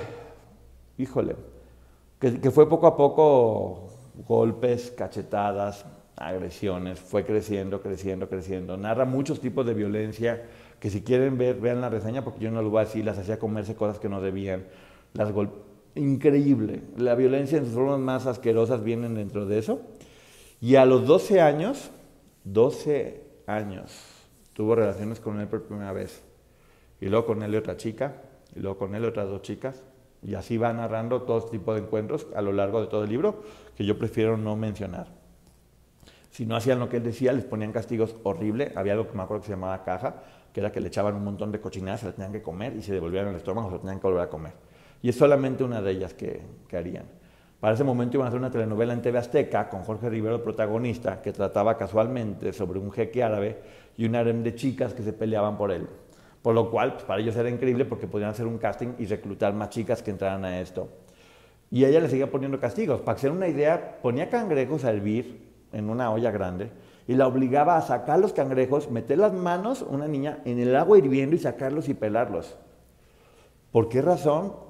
híjole, 0.97 1.37
que, 2.19 2.51
fue 2.51 2.67
poco 2.67 2.87
a 2.87 2.97
poco 2.97 3.87
golpes, 4.27 4.91
cachetadas, 4.91 5.85
agresiones, 6.17 6.99
fue 6.99 7.25
creciendo, 7.25 7.81
creciendo, 7.81 8.27
creciendo. 8.27 8.75
Narra 8.75 9.05
muchos 9.05 9.39
tipos 9.39 9.65
de 9.65 9.73
violencia 9.73 10.43
que 10.81 10.89
si 10.89 11.01
quieren 11.01 11.37
ver, 11.37 11.61
vean 11.61 11.79
la 11.79 11.89
reseña 11.89 12.25
porque 12.25 12.41
yo 12.41 12.51
no 12.51 12.61
lo 12.61 12.69
voy 12.69 12.81
a 12.81 12.85
decir, 12.85 13.05
las 13.05 13.17
hacía 13.17 13.39
comerse 13.39 13.73
cosas 13.73 13.99
que 13.99 14.09
no 14.09 14.19
debían, 14.19 14.65
las 15.13 15.31
golpeaba 15.31 15.72
increíble. 15.95 16.81
La 16.97 17.15
violencia 17.15 17.57
en 17.57 17.65
sus 17.65 17.73
formas 17.73 17.99
más 17.99 18.25
asquerosas 18.25 18.83
vienen 18.83 19.15
dentro 19.15 19.45
de 19.45 19.59
eso. 19.59 19.81
Y 20.61 20.75
a 20.75 20.85
los 20.85 21.05
12 21.05 21.41
años, 21.41 21.91
12 22.45 23.21
años, 23.47 23.91
tuvo 24.53 24.75
relaciones 24.75 25.19
con 25.19 25.39
él 25.39 25.47
por 25.47 25.63
primera 25.63 25.91
vez. 25.91 26.23
Y 27.01 27.07
luego 27.07 27.25
con 27.25 27.43
él 27.43 27.55
otra 27.55 27.75
chica, 27.75 28.21
y 28.55 28.59
luego 28.59 28.77
con 28.77 28.95
él 28.95 29.03
otras 29.05 29.27
dos 29.27 29.41
chicas. 29.41 29.83
Y 30.21 30.35
así 30.35 30.57
va 30.57 30.71
narrando 30.71 31.23
todo 31.23 31.39
este 31.39 31.51
tipo 31.51 31.73
de 31.73 31.81
encuentros 31.81 32.27
a 32.33 32.41
lo 32.41 32.53
largo 32.53 32.79
de 32.79 32.87
todo 32.87 33.03
el 33.03 33.09
libro, 33.09 33.43
que 33.75 33.85
yo 33.85 33.97
prefiero 33.97 34.37
no 34.37 34.55
mencionar. 34.55 35.07
Si 36.29 36.45
no 36.45 36.55
hacían 36.55 36.79
lo 36.79 36.89
que 36.89 36.97
él 36.97 37.03
decía, 37.03 37.33
les 37.33 37.45
ponían 37.45 37.71
castigos 37.71 38.15
horribles. 38.23 38.75
Había 38.75 38.93
algo 38.93 39.07
que 39.07 39.15
me 39.15 39.23
acuerdo 39.23 39.41
que 39.41 39.47
se 39.47 39.53
llamaba 39.53 39.83
caja, 39.83 40.23
que 40.53 40.61
era 40.61 40.71
que 40.71 40.79
le 40.79 40.87
echaban 40.87 41.15
un 41.15 41.23
montón 41.23 41.51
de 41.51 41.59
cochinadas, 41.59 41.99
se 41.99 42.05
la 42.07 42.13
tenían 42.13 42.31
que 42.31 42.41
comer 42.41 42.75
y 42.75 42.81
se 42.81 42.93
devolvían 42.93 43.27
el 43.27 43.35
estómago, 43.35 43.67
se 43.67 43.75
la 43.75 43.81
tenían 43.81 43.99
que 43.99 44.07
volver 44.07 44.23
a 44.23 44.29
comer. 44.29 44.53
Y 45.03 45.09
es 45.09 45.15
solamente 45.17 45.65
una 45.65 45.81
de 45.81 45.91
ellas 45.91 46.13
que, 46.13 46.41
harían. 46.75 47.05
Para 47.59 47.75
ese 47.75 47.83
momento 47.83 48.17
iban 48.17 48.25
a 48.25 48.29
hacer 48.29 48.39
una 48.39 48.49
telenovela 48.49 48.93
en 48.93 49.01
TV 49.01 49.19
Azteca 49.19 49.69
con 49.69 49.83
Jorge 49.83 50.09
Rivero 50.09 50.41
protagonista, 50.41 51.21
que 51.21 51.33
trataba 51.33 51.77
casualmente 51.77 52.53
sobre 52.53 52.79
un 52.79 52.91
jeque 52.91 53.21
árabe 53.21 53.59
y 53.97 54.05
un 54.05 54.15
harem 54.15 54.43
de 54.43 54.55
chicas 54.55 54.93
que 54.93 55.03
se 55.03 55.11
peleaban 55.11 55.57
por 55.57 55.71
él. 55.71 55.87
Por 56.41 56.55
lo 56.55 56.71
cual, 56.71 56.93
pues, 56.93 57.03
para 57.03 57.21
ellos 57.21 57.35
era 57.35 57.49
increíble 57.49 57.83
porque 57.83 58.07
podían 58.07 58.29
hacer 58.29 58.47
un 58.47 58.57
casting 58.57 58.93
y 58.97 59.05
reclutar 59.05 59.53
más 59.53 59.69
chicas 59.69 60.01
que 60.01 60.11
entraran 60.11 60.45
a 60.45 60.61
esto. 60.61 60.87
Y 61.69 61.83
ella 61.83 61.99
le 61.99 62.07
seguía 62.07 62.31
poniendo 62.31 62.59
castigos. 62.59 63.01
Para 63.01 63.17
hacer 63.17 63.31
una 63.31 63.49
idea, 63.49 63.99
ponía 64.01 64.29
cangrejos 64.29 64.85
a 64.85 64.91
hervir 64.91 65.49
en 65.73 65.89
una 65.89 66.11
olla 66.11 66.31
grande 66.31 66.71
y 67.07 67.15
la 67.15 67.27
obligaba 67.27 67.75
a 67.75 67.81
sacar 67.81 68.19
los 68.19 68.31
cangrejos, 68.31 68.89
meter 68.89 69.17
las 69.17 69.33
manos, 69.33 69.81
una 69.81 70.07
niña, 70.07 70.39
en 70.45 70.59
el 70.59 70.73
agua 70.77 70.97
hirviendo 70.97 71.35
y 71.35 71.39
sacarlos 71.39 71.89
y 71.89 71.93
pelarlos. 71.93 72.57
¿Por 73.71 73.89
qué 73.89 74.01
razón? 74.01 74.62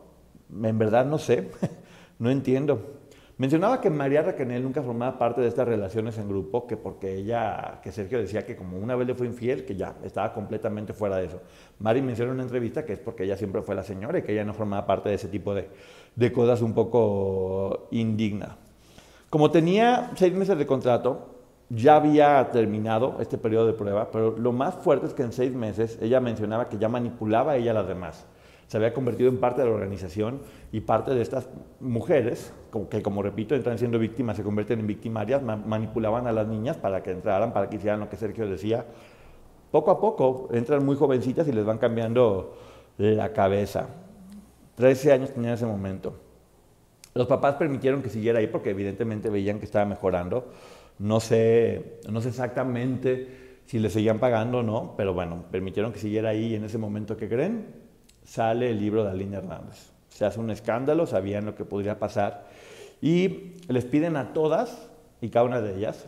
En 0.62 0.78
verdad 0.78 1.06
no 1.06 1.18
sé, 1.18 1.50
no 2.20 2.30
entiendo. 2.30 3.02
Mencionaba 3.36 3.82
que 3.82 3.90
María 3.90 4.22
Raquel 4.22 4.62
nunca 4.62 4.84
formaba 4.84 5.18
parte 5.18 5.42
de 5.42 5.48
estas 5.48 5.68
relaciones 5.68 6.20
en 6.20 6.30
grupo, 6.30 6.68
que 6.68 6.78
porque 6.78 7.16
ella, 7.16 7.80
que 7.82 7.92
Sergio 7.92 8.20
decía 8.20 8.46
que 8.46 8.56
como 8.56 8.78
una 8.78 8.96
vez 8.96 9.08
le 9.08 9.16
fue 9.16 9.26
infiel, 9.26 9.66
que 9.66 9.76
ya 9.76 9.96
estaba 10.04 10.32
completamente 10.34 10.94
fuera 10.94 11.18
de 11.18 11.26
eso. 11.26 11.42
Mari 11.80 12.04
menciona 12.04 12.30
en 12.30 12.36
una 12.36 12.44
entrevista 12.44 12.86
que 12.86 12.94
es 12.94 13.00
porque 13.00 13.24
ella 13.24 13.36
siempre 13.36 13.64
fue 13.64 13.74
la 13.74 13.84
señora 13.84 14.20
y 14.20 14.22
que 14.22 14.34
ella 14.34 14.46
no 14.46 14.54
formaba 14.54 14.86
parte 14.86 15.10
de 15.10 15.16
ese 15.16 15.30
tipo 15.30 15.56
de, 15.56 15.68
de 16.16 16.32
cosas 16.32 16.62
un 16.62 16.76
poco 16.76 17.88
indigna. 17.90 18.56
Como 19.32 19.50
tenía 19.50 20.12
seis 20.14 20.34
meses 20.34 20.56
de 20.56 20.68
contrato, 20.68 21.30
ya 21.70 21.96
había 21.96 22.52
terminado 22.52 23.18
este 23.20 23.40
periodo 23.40 23.66
de 23.66 23.74
prueba, 23.74 24.12
pero 24.12 24.38
lo 24.38 24.52
más 24.52 24.76
fuerte 24.76 25.08
es 25.08 25.14
que 25.16 25.24
en 25.24 25.32
seis 25.32 25.56
meses 25.56 25.98
ella 26.04 26.20
mencionaba 26.20 26.70
que 26.70 26.78
ya 26.78 26.88
manipulaba 26.88 27.54
a 27.54 27.56
ella 27.58 27.72
a 27.72 27.74
las 27.74 27.88
demás 27.88 28.28
se 28.74 28.78
había 28.78 28.92
convertido 28.92 29.30
en 29.30 29.38
parte 29.38 29.62
de 29.62 29.68
la 29.68 29.76
organización 29.76 30.40
y 30.72 30.80
parte 30.82 31.14
de 31.14 31.22
estas 31.22 31.48
mujeres, 31.80 32.52
que 32.90 33.04
como 33.04 33.22
repito, 33.22 33.54
entran 33.54 33.78
siendo 33.78 34.00
víctimas, 34.00 34.36
se 34.36 34.42
convierten 34.42 34.80
en 34.80 34.88
victimarias, 34.88 35.44
manipulaban 35.44 36.26
a 36.26 36.32
las 36.32 36.48
niñas 36.48 36.78
para 36.78 37.04
que 37.04 37.12
entraran, 37.12 37.54
para 37.54 37.70
que 37.70 37.76
hicieran 37.76 38.00
lo 38.00 38.10
que 38.10 38.18
Sergio 38.18 38.50
decía. 38.50 38.84
Poco 39.70 39.92
a 39.92 40.02
poco 40.02 40.50
entran 40.54 40.84
muy 40.84 40.96
jovencitas 40.96 41.48
y 41.48 41.52
les 41.52 41.64
van 41.64 41.78
cambiando 41.78 42.58
la 42.98 43.32
cabeza. 43.32 43.90
Trece 44.74 45.14
años 45.14 45.32
tenía 45.34 45.50
en 45.50 45.54
ese 45.54 45.68
momento. 45.68 46.16
Los 47.14 47.28
papás 47.28 47.54
permitieron 47.58 48.02
que 48.02 48.10
siguiera 48.10 48.40
ahí 48.40 48.48
porque 48.48 48.72
evidentemente 48.72 49.30
veían 49.30 49.60
que 49.60 49.66
estaba 49.66 49.86
mejorando. 49.86 50.48
No 50.98 51.20
sé, 51.20 52.00
no 52.10 52.22
sé 52.22 52.30
exactamente 52.30 53.60
si 53.68 53.78
le 53.78 53.92
seguían 53.92 54.18
pagando 54.18 54.62
o 54.62 54.64
no, 54.64 54.96
pero 54.98 55.14
bueno, 55.14 55.44
permitieron 55.52 55.94
que 55.94 56.00
siguiera 56.00 56.30
ahí 56.30 56.56
en 56.56 56.64
ese 56.64 56.80
momento 56.80 57.16
que 57.16 57.30
creen 57.30 57.83
sale 58.26 58.70
el 58.70 58.80
libro 58.80 59.04
de 59.04 59.12
Aline 59.12 59.38
Hernández. 59.38 59.92
Se 60.10 60.26
hace 60.26 60.40
un 60.40 60.52
escándalo, 60.52 61.06
sabían 61.08 61.46
lo 61.46 61.56
que 61.56 61.66
podría 61.66 62.00
pasar 62.00 62.46
y 63.02 63.54
les 63.68 63.86
piden 63.86 64.16
a 64.16 64.34
todas 64.34 64.90
y 65.22 65.30
cada 65.30 65.46
una 65.46 65.62
de 65.62 65.76
ellas 65.78 66.08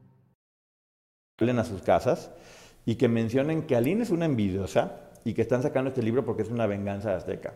a 1.49 1.63
sus 1.63 1.81
casas 1.81 2.29
y 2.85 2.95
que 2.95 3.07
mencionen 3.07 3.63
que 3.63 3.75
Aline 3.75 4.03
es 4.03 4.11
una 4.11 4.25
envidiosa 4.25 4.99
y 5.23 5.33
que 5.33 5.41
están 5.41 5.63
sacando 5.63 5.89
este 5.89 6.03
libro 6.03 6.23
porque 6.23 6.43
es 6.43 6.49
una 6.49 6.67
venganza 6.67 7.15
azteca. 7.15 7.53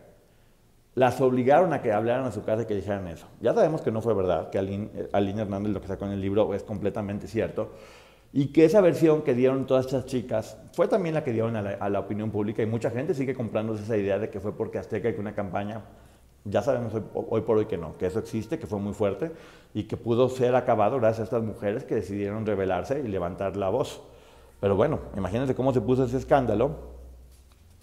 Las 0.94 1.20
obligaron 1.20 1.72
a 1.72 1.82
que 1.82 1.92
hablaran 1.92 2.24
a 2.24 2.32
su 2.32 2.42
casa 2.42 2.62
y 2.62 2.66
que 2.66 2.74
dijeran 2.74 3.06
eso. 3.06 3.28
Ya 3.40 3.54
sabemos 3.54 3.82
que 3.82 3.92
no 3.92 4.00
fue 4.00 4.14
verdad, 4.14 4.50
que 4.50 4.58
Aline, 4.58 4.90
Aline 5.12 5.42
Hernández 5.42 5.72
lo 5.72 5.80
que 5.80 5.88
sacó 5.88 6.06
en 6.06 6.12
el 6.12 6.20
libro 6.20 6.52
es 6.54 6.62
completamente 6.62 7.28
cierto 7.28 7.72
y 8.32 8.48
que 8.48 8.64
esa 8.64 8.80
versión 8.80 9.22
que 9.22 9.34
dieron 9.34 9.66
todas 9.66 9.86
estas 9.86 10.06
chicas 10.06 10.58
fue 10.72 10.88
también 10.88 11.14
la 11.14 11.22
que 11.22 11.32
dieron 11.32 11.54
a 11.54 11.62
la, 11.62 11.70
a 11.70 11.88
la, 11.88 12.00
opinión 12.00 12.30
pública 12.30 12.62
y 12.62 12.66
mucha 12.66 12.90
gente 12.90 13.14
sigue 13.14 13.34
comprándose 13.34 13.84
esa 13.84 13.96
idea 13.96 14.18
de 14.18 14.30
que 14.30 14.40
fue 14.40 14.56
porque 14.56 14.78
Azteca 14.78 15.08
y 15.08 15.14
que 15.14 15.20
una 15.20 15.34
campaña, 15.34 15.82
ya 16.48 16.62
sabemos 16.62 16.92
hoy, 17.14 17.40
por 17.40 17.58
hoy 17.58 17.66
que 17.66 17.76
no, 17.76 17.96
que 17.98 18.06
eso 18.06 18.18
existe, 18.18 18.58
que 18.58 18.66
fue 18.66 18.78
muy 18.78 18.92
fuerte 18.92 19.32
y 19.74 19.84
que 19.84 19.96
pudo 19.96 20.28
ser 20.28 20.54
acabado 20.54 20.98
gracias 20.98 21.20
a 21.20 21.24
estas 21.24 21.42
mujeres 21.42 21.84
que 21.84 21.94
decidieron 21.96 22.46
rebelarse 22.46 23.00
y 23.00 23.08
levantar 23.08 23.56
la 23.56 23.68
voz. 23.68 24.00
Pero 24.60 24.76
bueno, 24.76 25.00
imagínense 25.16 25.54
cómo 25.54 25.72
se 25.72 25.80
puso 25.80 26.04
ese 26.04 26.16
escándalo. 26.16 26.76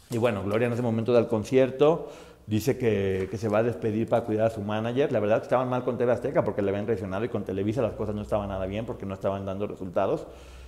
Y 0.10 0.18
bueno, 0.18 0.44
Gloria 0.44 0.68
en 0.68 0.74
ese 0.74 0.82
momento 0.82 1.14
del 1.14 1.28
concierto 1.28 2.10
dice 2.48 2.78
que, 2.78 3.28
que, 3.30 3.38
se 3.38 3.48
va 3.48 3.60
a 3.60 3.64
despedir 3.64 4.08
para 4.08 4.26
cuidar 4.26 4.48
a 4.48 4.50
su 4.50 4.62
manager. 4.62 5.12
La 5.12 5.20
verdad 5.20 5.38
que 5.38 5.44
estaban 5.44 5.70
mal 5.70 5.84
con 5.84 5.98
TV 5.98 6.12
Azteca 6.12 6.44
porque 6.44 6.62
le 6.62 6.70
habían 6.70 6.86
traicionado 6.86 7.26
y 7.26 7.30
con 7.30 7.44
Televisa 7.44 7.82
las 7.82 7.94
cosas 7.94 8.16
no 8.16 8.22
estaban 8.22 8.50
nada 8.50 8.66
bien 8.66 8.86
porque 8.86 9.06
no 9.06 9.14
estaban 9.14 9.46
dando 9.46 9.68
resultados. 9.68 10.26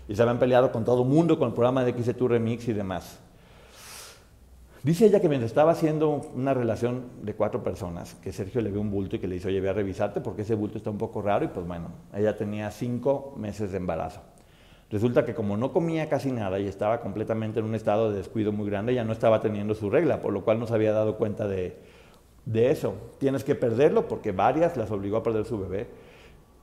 Y 0.07 0.15
se 0.15 0.21
habían 0.21 0.37
peleado 0.37 0.71
con 0.71 0.85
todo 0.85 1.01
el 1.03 1.09
mundo, 1.09 1.39
con 1.39 1.47
el 1.47 1.53
programa 1.53 1.83
de 1.83 1.91
XC 1.91 2.15
Tour 2.15 2.31
Remix 2.31 2.67
y 2.67 2.73
demás. 2.73 3.19
Dice 4.85 5.07
ella 5.07 5.19
que 5.19 5.27
mientras 5.27 5.49
estaba 5.49 5.71
haciendo 5.71 6.21
una 6.35 6.53
relación 6.53 7.05
de 7.23 7.33
cuatro 7.33 7.63
personas, 7.63 8.13
que 8.21 8.31
Sergio 8.31 8.61
le 8.61 8.69
vio 8.69 8.81
un 8.81 8.91
bulto 8.91 9.15
y 9.15 9.19
que 9.19 9.27
le 9.27 9.33
dice, 9.33 9.47
oye, 9.47 9.59
voy 9.59 9.69
a 9.69 9.73
revisarte 9.73 10.21
porque 10.21 10.43
ese 10.43 10.53
bulto 10.53 10.77
está 10.77 10.91
un 10.91 10.99
poco 10.99 11.23
raro. 11.23 11.43
Y 11.43 11.47
pues 11.47 11.65
bueno, 11.65 11.87
ella 12.13 12.37
tenía 12.37 12.69
cinco 12.69 13.33
meses 13.35 13.71
de 13.71 13.77
embarazo. 13.77 14.21
Resulta 14.91 15.25
que 15.25 15.33
como 15.33 15.57
no 15.57 15.73
comía 15.73 16.07
casi 16.07 16.31
nada 16.31 16.59
y 16.59 16.67
estaba 16.67 17.01
completamente 17.01 17.61
en 17.61 17.65
un 17.65 17.73
estado 17.73 18.11
de 18.11 18.17
descuido 18.17 18.51
muy 18.51 18.69
grande, 18.69 18.93
ya 18.93 19.03
no 19.03 19.11
estaba 19.11 19.41
teniendo 19.41 19.73
su 19.73 19.89
regla, 19.89 20.21
por 20.21 20.31
lo 20.31 20.45
cual 20.45 20.59
no 20.59 20.67
se 20.67 20.75
había 20.75 20.91
dado 20.91 21.17
cuenta 21.17 21.47
de, 21.47 21.79
de 22.45 22.69
eso. 22.69 22.93
Tienes 23.17 23.43
que 23.43 23.55
perderlo 23.55 24.07
porque 24.07 24.33
varias 24.33 24.77
las 24.77 24.91
obligó 24.91 25.17
a 25.17 25.23
perder 25.23 25.45
su 25.45 25.57
bebé. 25.57 25.87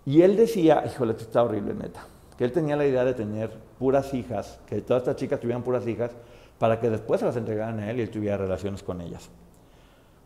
Y 0.07 0.23
él 0.23 0.37
decía, 0.37 0.85
híjole, 0.87 1.11
esto 1.11 1.25
está 1.25 1.43
horrible, 1.43 1.75
neta, 1.75 2.07
que 2.39 2.45
él 2.45 2.53
tenía 2.53 2.77
la 2.77 2.87
idea 2.87 3.05
de 3.05 3.15
tener 3.15 3.51
puras 3.81 4.15
hijas, 4.15 4.61
que 4.69 4.81
todas 4.81 5.03
estas 5.03 5.17
chicas 5.17 5.41
tuvieran 5.41 5.65
puras 5.65 5.89
hijas, 5.89 6.13
para 6.59 6.81
que 6.81 6.91
después 6.91 7.21
se 7.21 7.27
las 7.27 7.37
entregaran 7.37 7.81
a 7.81 7.91
él 7.91 7.99
y 7.99 8.03
él 8.03 8.11
tuviera 8.11 8.37
relaciones 8.37 8.83
con 8.83 9.01
ellas. 9.01 9.31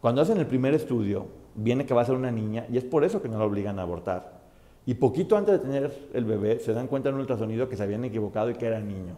Cuando 0.01 0.21
hacen 0.21 0.39
el 0.39 0.47
primer 0.47 0.75
estudio, 0.75 1.27
viene 1.55 1.87
que 1.87 1.95
va 1.95 2.03
a 2.03 2.05
ser 2.05 2.15
una 2.15 2.31
niña 2.31 2.67
y 2.71 2.77
es 2.77 2.85
por 2.85 3.05
eso 3.05 3.23
que 3.23 3.29
no 3.29 3.39
la 3.39 3.45
obligan 3.45 3.79
a 3.79 3.83
abortar. 3.83 4.37
Y 4.85 4.95
poquito 4.95 5.37
antes 5.37 5.55
de 5.55 5.59
tener 5.59 6.09
el 6.13 6.25
bebé, 6.25 6.61
se 6.61 6.73
dan 6.73 6.87
cuenta 6.87 7.09
en 7.09 7.17
un 7.17 7.23
ultrasonido 7.23 7.69
que 7.69 7.77
se 7.77 7.83
habían 7.83 8.05
equivocado 8.05 8.51
y 8.51 8.55
que 8.55 8.67
era 8.67 8.79
niño. 8.81 9.17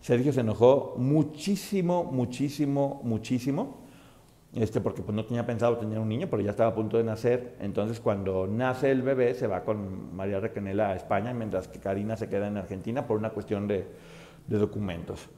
Sergio 0.00 0.32
se 0.32 0.40
enojó 0.40 0.94
muchísimo, 0.96 2.04
muchísimo, 2.04 3.02
muchísimo, 3.04 3.80
este, 4.54 4.80
porque 4.80 5.02
pues, 5.02 5.14
no 5.14 5.24
tenía 5.26 5.44
pensado 5.44 5.76
tener 5.76 5.98
un 5.98 6.08
niño, 6.08 6.26
pero 6.30 6.42
ya 6.42 6.50
estaba 6.50 6.70
a 6.70 6.74
punto 6.74 6.96
de 6.96 7.04
nacer. 7.04 7.56
Entonces, 7.60 8.00
cuando 8.00 8.46
nace 8.46 8.90
el 8.90 9.02
bebé, 9.02 9.34
se 9.34 9.46
va 9.46 9.62
con 9.62 10.16
María 10.16 10.40
Requenela 10.40 10.88
a 10.90 10.96
España, 10.96 11.34
mientras 11.34 11.68
que 11.68 11.78
Karina 11.78 12.16
se 12.16 12.28
queda 12.28 12.48
en 12.48 12.56
Argentina 12.56 13.06
por 13.06 13.18
una 13.18 13.30
cuestión 13.30 13.68
de, 13.68 13.86
de 14.46 14.58
documentos. 14.58 15.28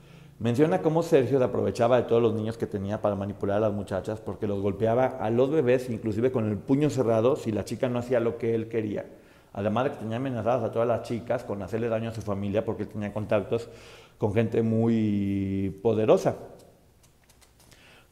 Menciona 0.43 0.83
cómo 0.83 1.05
Sergio 1.05 1.39
se 1.39 1.45
aprovechaba 1.45 1.99
de 1.99 2.03
todos 2.03 2.21
los 2.21 2.35
niños 2.35 2.59
que 2.59 2.67
tenía 2.67 3.01
para 3.01 3.15
manipular 3.15 3.59
a 3.59 3.61
las 3.61 3.73
muchachas 3.73 4.21
porque 4.21 4.49
los 4.49 4.61
golpeaba 4.61 5.07
a 5.07 5.31
los 5.31 5.53
bebés, 5.53 5.89
inclusive 5.89 6.33
con 6.33 6.49
el 6.49 6.59
puño 6.59 6.91
cerrado, 6.91 7.37
si 7.37 7.53
la 7.53 7.65
chica 7.65 7.89
no 7.89 8.01
hacía 8.01 8.19
lo 8.19 8.39
que 8.39 8.57
él 8.57 8.67
quería. 8.69 9.07
Además 9.53 9.85
de 9.85 9.91
que 9.91 9.97
tenía 9.99 10.17
amenazadas 10.17 10.65
a 10.65 10.73
todas 10.73 10.89
las 10.89 11.03
chicas 11.03 11.45
con 11.45 11.63
hacerle 11.63 11.89
daño 11.89 12.11
a 12.11 12.13
su 12.13 12.23
familia 12.23 12.65
porque 12.65 12.87
tenía 12.87 13.13
contactos 13.13 13.71
con 14.19 14.35
gente 14.35 14.63
muy 14.63 15.79
poderosa. 15.81 16.35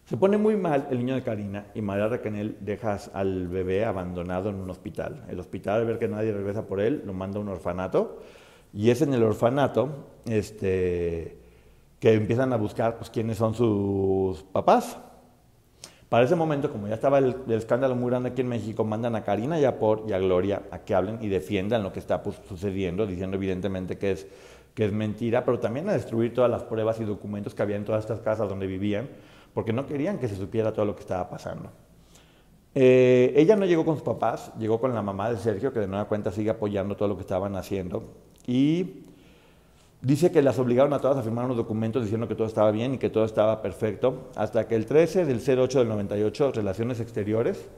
Se 0.04 0.16
pone 0.16 0.38
muy 0.38 0.56
mal 0.56 0.86
el 0.88 0.98
niño 0.98 1.16
de 1.16 1.24
Karina 1.24 1.66
y 1.74 1.82
María 1.82 2.06
Raquel 2.06 2.58
deja 2.60 2.96
al 3.12 3.48
bebé 3.48 3.84
abandonado 3.84 4.50
en 4.50 4.54
un 4.54 4.70
hospital. 4.70 5.24
El 5.28 5.40
hospital, 5.40 5.80
al 5.80 5.86
ver 5.86 5.98
que 5.98 6.06
nadie 6.06 6.30
regresa 6.30 6.64
por 6.64 6.80
él, 6.80 7.02
lo 7.04 7.12
manda 7.12 7.38
a 7.38 7.42
un 7.42 7.48
orfanato 7.48 8.20
y 8.72 8.90
es 8.90 9.02
en 9.02 9.14
el 9.14 9.24
orfanato 9.24 10.06
este, 10.26 11.39
que 12.00 12.14
empiezan 12.14 12.52
a 12.52 12.56
buscar 12.56 12.96
pues, 12.96 13.10
quiénes 13.10 13.36
son 13.36 13.54
sus 13.54 14.42
papás. 14.44 14.96
Para 16.08 16.24
ese 16.24 16.34
momento, 16.34 16.72
como 16.72 16.88
ya 16.88 16.94
estaba 16.94 17.18
el, 17.18 17.36
escándalo 17.50 17.94
muy 17.94 18.10
grande 18.10 18.30
aquí 18.30 18.40
en 18.40 18.48
México, 18.48 18.82
mandan 18.82 19.14
a 19.14 19.22
Karina 19.22 19.60
y 19.60 19.64
a 19.64 19.78
Por 19.78 20.04
y 20.08 20.12
a 20.12 20.18
Gloria 20.18 20.62
a 20.72 20.80
que 20.80 20.94
hablen 20.94 21.18
y 21.20 21.28
defiendan 21.28 21.84
lo 21.84 21.92
que 21.92 22.00
está 22.00 22.22
pues, 22.22 22.40
sucediendo, 22.48 23.06
diciendo 23.06 23.36
evidentemente 23.36 23.96
que 23.96 24.12
es, 24.12 24.26
que 24.74 24.86
es 24.86 24.92
mentira, 24.92 25.44
pero 25.44 25.60
también 25.60 25.88
a 25.88 25.92
destruir 25.92 26.34
todas 26.34 26.50
las 26.50 26.64
pruebas 26.64 26.98
y 27.00 27.04
documentos 27.04 27.54
que 27.54 27.62
había 27.62 27.76
en 27.76 27.84
todas 27.84 28.00
estas 28.00 28.20
casas 28.20 28.48
donde 28.48 28.66
vivían, 28.66 29.08
porque 29.54 29.72
no 29.72 29.86
querían 29.86 30.18
que 30.18 30.26
se 30.26 30.34
supiera 30.34 30.72
todo 30.72 30.86
lo 30.86 30.96
que 30.96 31.02
estaba 31.02 31.28
pasando. 31.28 31.70
Eh, 32.74 33.32
ella 33.36 33.56
no 33.56 33.66
llegó 33.66 33.84
con 33.84 33.94
sus 33.94 34.04
papás, 34.04 34.52
llegó 34.58 34.80
con 34.80 34.94
la 34.94 35.02
mamá 35.02 35.30
de 35.30 35.36
Sergio, 35.36 35.72
que 35.72 35.80
de 35.80 35.86
nueva 35.86 36.06
cuenta 36.06 36.32
sigue 36.32 36.50
apoyando 36.50 36.96
todo 36.96 37.08
lo 37.08 37.16
que 37.16 37.22
estaban 37.22 37.56
haciendo, 37.56 38.14
y 38.46 39.04
Dice 40.02 40.32
que 40.32 40.40
las 40.40 40.58
obligaron 40.58 40.94
a 40.94 40.98
todas 40.98 41.18
a 41.18 41.22
firmar 41.22 41.44
unos 41.44 41.58
documentos 41.58 42.02
diciendo 42.02 42.26
que 42.26 42.34
todo 42.34 42.46
estaba 42.46 42.70
bien 42.70 42.94
y 42.94 42.98
que 42.98 43.10
todo 43.10 43.26
estaba 43.26 43.60
perfecto, 43.60 44.30
hasta 44.34 44.66
que 44.66 44.74
el 44.74 44.86
13 44.86 45.26
del 45.26 45.42
08 45.46 45.80
del 45.80 45.88
98, 45.88 46.52
Relaciones 46.52 47.00
Exteriores, 47.00 47.68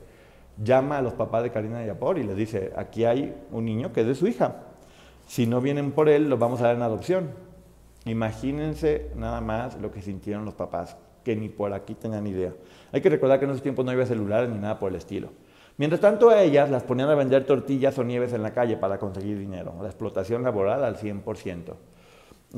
llama 0.63 0.99
a 0.99 1.03
los 1.03 1.15
papás 1.15 1.43
de 1.43 1.51
Karina 1.51 1.85
Yapor 1.85 2.19
y 2.19 2.23
les 2.23 2.37
dice, 2.37 2.73
aquí 2.77 3.05
hay 3.05 3.35
un 3.51 3.65
niño 3.65 3.93
que 3.93 4.03
es 4.03 4.07
de 4.07 4.15
su 4.15 4.29
hija. 4.29 4.55
Si 5.27 5.47
no 5.47 5.61
vienen 5.61 5.91
por 5.91 6.09
él, 6.09 6.31
lo 6.31 6.39
vamos 6.39 6.61
a 6.61 6.69
dar 6.69 6.77
en 6.77 6.83
adopción. 6.83 7.31
Imagínense 8.05 9.11
nada 9.17 9.41
más 9.41 9.81
lo 9.81 9.91
que 9.91 10.01
sintieron 10.01 10.45
los 10.45 10.55
papás, 10.55 10.97
que 11.25 11.35
ni 11.35 11.49
por 11.49 11.73
aquí 11.73 11.95
tenían 11.97 12.25
idea. 12.29 12.53
Hay 12.93 13.01
que 13.01 13.11
recordar 13.11 13.41
que 13.41 13.47
en 13.47 13.51
esos 13.51 13.63
tiempos 13.63 13.85
no 13.85 13.91
había 13.91 14.07
celulares 14.07 14.49
ni 14.49 14.59
nada 14.59 14.79
por 14.79 14.91
el 14.91 14.97
estilo. 14.97 15.31
Mientras 15.77 16.01
tanto, 16.01 16.31
a 16.31 16.41
ellas 16.41 16.71
las 16.71 16.85
ponían 16.85 17.09
a 17.09 17.17
vender 17.17 17.45
tortillas 17.47 17.99
o 17.99 18.05
nieves 18.05 18.33
en 18.33 18.45
la 18.45 18.53
calle 18.53 18.77
para 18.77 18.99
conseguir 18.99 19.39
dinero. 19.39 19.75
La 19.81 19.89
explotación 19.89 20.45
laboral 20.45 20.85
al 20.85 20.97
100%. 20.97 21.75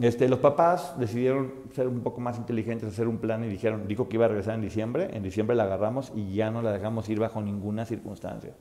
Este, 0.01 0.29
los 0.29 0.41
papás 0.41 0.99
decidieron 0.99 1.53
ser 1.73 1.87
un 1.87 2.01
poco 2.01 2.21
más 2.21 2.37
inteligentes, 2.37 2.89
hacer 2.89 3.07
un 3.07 3.19
plan 3.19 3.45
y 3.45 3.49
dijeron, 3.49 3.87
dijo 3.87 4.09
que 4.09 4.17
iba 4.17 4.25
a 4.25 4.29
regresar 4.29 4.57
en 4.57 4.63
diciembre, 4.63 5.11
en 5.13 5.23
diciembre 5.23 5.55
la 5.55 5.65
agarramos 5.65 6.13
y 6.17 6.35
ya 6.35 6.51
no 6.51 6.63
la 6.63 6.73
dejamos 6.73 7.09
ir 7.09 7.21
bajo 7.21 7.41
ninguna 7.41 7.85
circunstancia. 7.85 8.55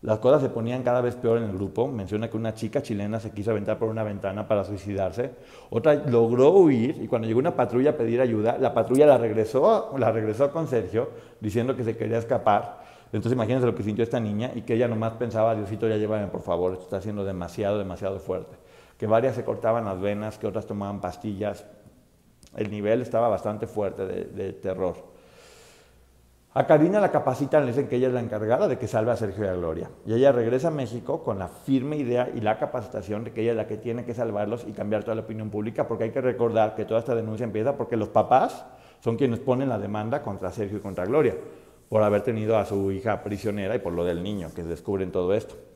Las 0.00 0.18
cosas 0.18 0.42
se 0.42 0.48
ponían 0.48 0.82
cada 0.82 1.00
vez 1.00 1.14
peor 1.14 1.38
en 1.38 1.44
el 1.44 1.52
grupo. 1.52 1.86
Menciona 1.86 2.28
que 2.28 2.36
una 2.36 2.54
chica 2.54 2.82
chilena 2.82 3.20
se 3.20 3.30
quiso 3.30 3.52
aventar 3.52 3.78
por 3.78 3.88
una 3.88 4.02
ventana 4.02 4.48
para 4.48 4.64
suicidarse. 4.64 5.30
Otra 5.70 5.94
logró 5.94 6.50
huir 6.50 7.00
y 7.00 7.06
cuando 7.06 7.28
llegó 7.28 7.38
una 7.38 7.54
patrulla 7.54 7.90
a 7.90 7.96
pedir 7.96 8.20
ayuda, 8.20 8.58
la 8.58 8.74
patrulla 8.74 9.06
la 9.06 9.18
regresó, 9.18 9.94
la 9.96 10.10
regresó 10.10 10.50
con 10.50 10.66
Sergio 10.66 11.10
diciendo 11.38 11.76
que 11.76 11.84
se 11.84 11.96
quería 11.96 12.18
escapar. 12.18 12.82
Entonces 13.12 13.32
imagínense 13.32 13.66
lo 13.66 13.76
que 13.76 13.84
sintió 13.84 14.02
esta 14.02 14.18
niña 14.18 14.50
y 14.54 14.62
que 14.62 14.74
ella 14.74 14.88
nomás 14.88 15.12
pensaba, 15.12 15.54
Diosito, 15.54 15.86
ya 15.86 15.98
llévame 15.98 16.26
por 16.26 16.40
favor, 16.40 16.72
esto 16.72 16.84
está 16.84 17.00
siendo 17.00 17.24
demasiado, 17.24 17.78
demasiado 17.78 18.18
fuerte 18.18 18.61
que 19.02 19.08
varias 19.08 19.34
se 19.34 19.42
cortaban 19.42 19.84
las 19.84 20.00
venas, 20.00 20.38
que 20.38 20.46
otras 20.46 20.64
tomaban 20.64 21.00
pastillas. 21.00 21.66
El 22.54 22.70
nivel 22.70 23.02
estaba 23.02 23.26
bastante 23.26 23.66
fuerte 23.66 24.06
de, 24.06 24.52
terror. 24.52 24.94
A 26.54 26.68
Karina 26.68 27.00
la 27.00 27.10
capacitan, 27.10 27.62
le 27.62 27.72
dicen 27.72 27.88
que 27.88 27.96
ella 27.96 28.06
es 28.06 28.14
la 28.14 28.20
encargada 28.20 28.68
de 28.68 28.78
que 28.78 28.86
salve 28.86 29.10
a 29.10 29.16
Sergio 29.16 29.44
y 29.44 29.48
a 29.48 29.54
Gloria. 29.54 29.90
Y 30.06 30.14
ella 30.14 30.30
regresa 30.30 30.68
a 30.68 30.70
México 30.70 31.24
con 31.24 31.40
la 31.40 31.48
firme 31.48 31.96
idea 31.96 32.30
y 32.32 32.42
la 32.42 32.60
capacitación 32.60 33.24
de 33.24 33.32
que 33.32 33.40
ella 33.40 33.50
es 33.50 33.56
la 33.56 33.66
que 33.66 33.76
tiene 33.76 34.04
que 34.04 34.14
salvarlos 34.14 34.64
y 34.68 34.70
cambiar 34.70 35.02
toda 35.02 35.16
la 35.16 35.22
opinión 35.22 35.50
pública, 35.50 35.88
porque 35.88 36.04
hay 36.04 36.10
que 36.10 36.20
recordar 36.20 36.76
que 36.76 36.84
toda 36.84 37.00
esta 37.00 37.16
denuncia 37.16 37.42
empieza 37.42 37.76
porque 37.76 37.96
los 37.96 38.08
papás 38.08 38.64
son 39.00 39.16
quienes 39.16 39.40
ponen 39.40 39.68
la 39.68 39.80
demanda 39.80 40.22
contra 40.22 40.52
Sergio 40.52 40.78
y 40.78 40.80
contra 40.80 41.06
Gloria, 41.06 41.34
por 41.88 42.04
haber 42.04 42.22
tenido 42.22 42.56
a 42.56 42.66
su 42.66 42.92
hija 42.92 43.24
prisionera 43.24 43.74
y 43.74 43.80
por 43.80 43.94
lo 43.94 44.04
del 44.04 44.22
niño, 44.22 44.50
que 44.54 44.62
descubren 44.62 45.10
todo 45.10 45.34
esto. 45.34 45.71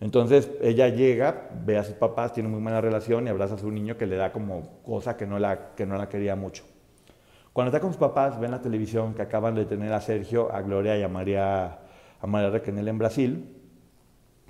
Entonces 0.00 0.50
ella 0.60 0.88
llega, 0.88 1.50
ve 1.64 1.78
a 1.78 1.84
sus 1.84 1.94
papás, 1.94 2.32
tiene 2.32 2.48
muy 2.48 2.60
mala 2.60 2.80
relación 2.80 3.26
y 3.26 3.30
abraza 3.30 3.54
a 3.54 3.58
su 3.58 3.70
niño 3.70 3.96
que 3.96 4.06
le 4.06 4.16
da 4.16 4.32
como 4.32 4.82
cosa 4.82 5.16
que 5.16 5.26
no 5.26 5.38
la, 5.38 5.74
que 5.74 5.86
no 5.86 5.96
la 5.96 6.08
quería 6.08 6.36
mucho. 6.36 6.64
Cuando 7.52 7.68
está 7.68 7.80
con 7.80 7.90
sus 7.90 8.00
papás, 8.00 8.38
ven 8.40 8.50
la 8.50 8.60
televisión 8.60 9.14
que 9.14 9.22
acaban 9.22 9.54
de 9.54 9.64
tener 9.64 9.92
a 9.92 10.00
Sergio, 10.00 10.52
a 10.52 10.60
Gloria 10.62 10.98
y 10.98 11.02
a 11.02 11.08
María, 11.08 11.78
a 12.20 12.26
María 12.26 12.50
Requenel 12.50 12.88
en 12.88 12.98
Brasil. 12.98 13.56